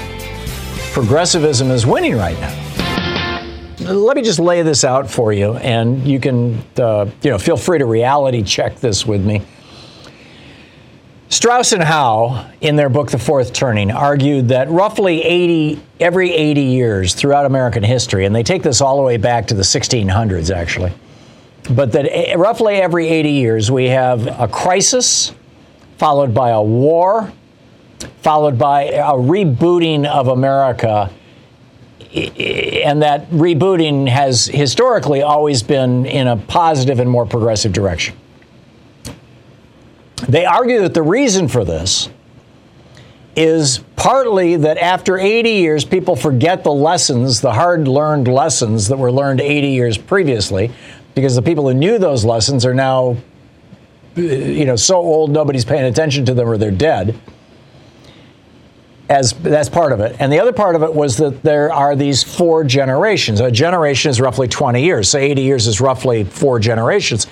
[0.92, 3.92] progressivism is winning right now.
[3.92, 7.56] Let me just lay this out for you, and you can, uh, you know, feel
[7.56, 9.42] free to reality check this with me.
[11.30, 16.60] Strauss and Howe, in their book The Fourth Turning, argued that roughly 80, every 80
[16.60, 20.54] years throughout American history, and they take this all the way back to the 1600s,
[20.54, 20.92] actually
[21.70, 25.32] but that eh, roughly every 80 years we have a crisis
[25.98, 27.32] followed by a war,
[28.20, 31.10] followed by a rebooting of America.
[32.14, 38.16] And that rebooting has historically always been in a positive and more progressive direction.
[40.28, 42.08] They argue that the reason for this
[43.36, 48.96] is partly that after 80 years, people forget the lessons, the hard learned lessons that
[48.96, 50.70] were learned 80 years previously
[51.14, 53.16] because the people who knew those lessons are now,
[54.16, 57.18] you know, so old nobody's paying attention to them or they're dead.
[59.08, 61.94] As that's part of it, and the other part of it was that there are
[61.94, 63.38] these four generations.
[63.38, 67.26] A generation is roughly 20 years, so 80 years is roughly four generations.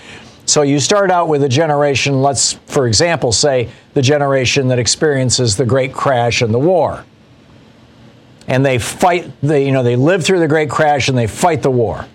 [0.44, 5.56] So you start out with a generation, let's, for example, say the generation that experiences
[5.56, 7.04] the Great Crash and the war.
[8.48, 11.62] And they fight, the, you know, they live through the Great Crash and they fight
[11.62, 12.06] the war.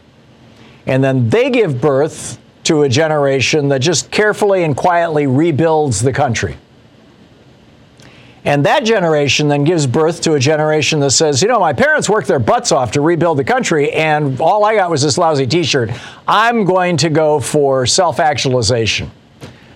[0.87, 6.11] And then they give birth to a generation that just carefully and quietly rebuilds the
[6.11, 6.57] country.
[8.45, 12.09] And that generation then gives birth to a generation that says, you know, my parents
[12.09, 15.45] worked their butts off to rebuild the country, and all I got was this lousy
[15.45, 15.89] t shirt.
[16.25, 19.11] I'm going to go for self actualization.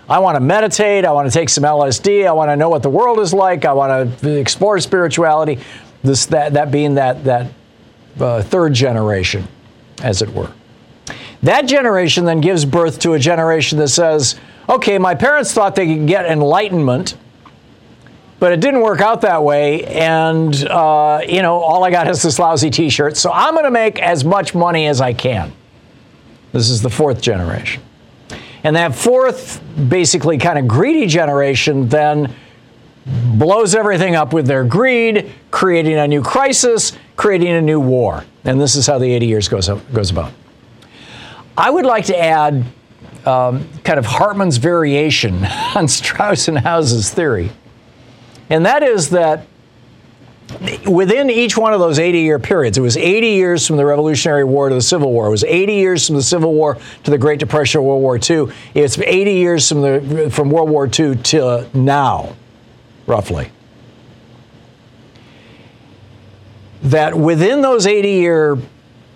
[0.08, 1.04] I want to meditate.
[1.04, 2.26] I want to take some LSD.
[2.26, 3.66] I want to know what the world is like.
[3.66, 5.60] I want to explore spirituality.
[6.04, 7.52] This, that, that being that, that
[8.20, 9.48] uh, third generation,
[10.02, 10.52] as it were.
[11.44, 14.40] That generation then gives birth to a generation that says,
[14.70, 17.18] okay, my parents thought they could get enlightenment,
[18.40, 19.84] but it didn't work out that way.
[19.86, 23.18] And, uh, you know, all I got is this lousy t shirt.
[23.18, 25.52] So I'm going to make as much money as I can.
[26.52, 27.82] This is the fourth generation.
[28.64, 32.36] And that fourth, basically kind of greedy generation then
[33.06, 38.24] blows everything up with their greed, creating a new crisis, creating a new war.
[38.44, 40.34] And this is how the 80 years goes, up, goes about.
[41.58, 42.66] I would like to add
[43.26, 45.46] um, kind of Hartmann's variation
[45.76, 47.52] on Strauss and Howe's theory,
[48.50, 49.48] and that is that
[50.86, 54.44] within each one of those 80 year periods, it was 80 years from the Revolutionary
[54.44, 55.28] War to the Civil War.
[55.28, 58.54] It was 80 years from the Civil War to the Great Depression, World War II.
[58.74, 62.36] It's 80 years from the from World War II to now,
[63.08, 63.52] roughly.
[66.84, 68.58] That within those 80 year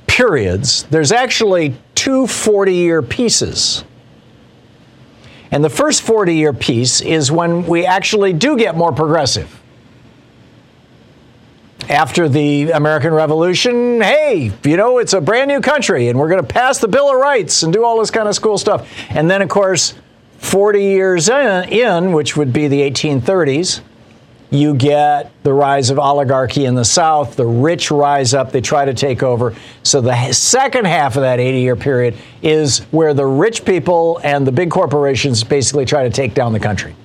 [0.08, 1.76] periods, there's actually
[2.06, 3.84] two 40 year pieces.
[5.50, 9.60] And the first 40 year piece is when we actually do get more progressive.
[11.90, 16.46] After the American Revolution, hey, you know, it's a brand new country and we're going
[16.46, 18.88] to pass the Bill of Rights and do all this kind of cool stuff.
[19.10, 19.96] And then, of course,
[20.38, 23.82] 40 years in, in which would be the 1830s,
[24.52, 27.36] you get the rise of oligarchy in the South.
[27.36, 29.56] The rich rise up, they try to take over.
[29.84, 34.46] So the second half of that 80 year period is where the rich people and
[34.46, 36.96] the big corporations basically try to take down the country.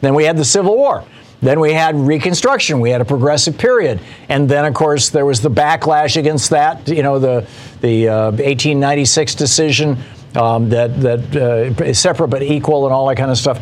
[0.00, 1.04] Then we had the Civil War.
[1.40, 2.80] Then we had Reconstruction.
[2.80, 6.88] We had a progressive period, and then, of course, there was the backlash against that.
[6.88, 7.46] You know, the
[7.80, 9.98] the uh, 1896 decision
[10.34, 13.60] um, that that uh, separate but equal, and all that kind of stuff.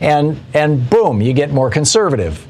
[0.00, 2.46] And and boom, you get more conservative.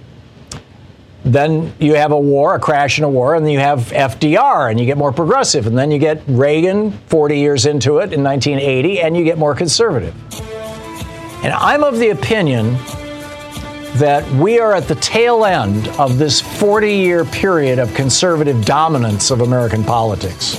[1.24, 4.70] Then you have a war, a crash in a war, and then you have FDR,
[4.70, 5.66] and you get more progressive.
[5.66, 9.54] And then you get Reagan 40 years into it in 1980, and you get more
[9.54, 10.14] conservative.
[11.42, 12.76] And I'm of the opinion
[13.94, 19.30] that we are at the tail end of this 40 year period of conservative dominance
[19.30, 20.56] of American politics.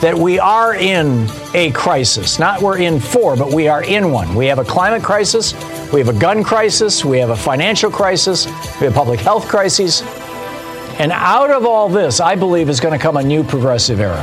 [0.00, 2.38] That we are in a crisis.
[2.38, 4.34] Not we're in four, but we are in one.
[4.34, 5.54] We have a climate crisis,
[5.94, 8.46] we have a gun crisis, we have a financial crisis,
[8.80, 10.02] we have public health crises.
[10.98, 14.20] And out of all this, I believe is going to come a new progressive era.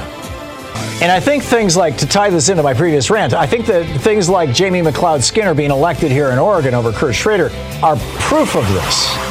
[1.02, 4.02] And I think things like, to tie this into my previous rant, I think that
[4.02, 7.50] things like Jamie McLeod Skinner being elected here in Oregon over Kurt Schrader
[7.82, 9.31] are proof of this.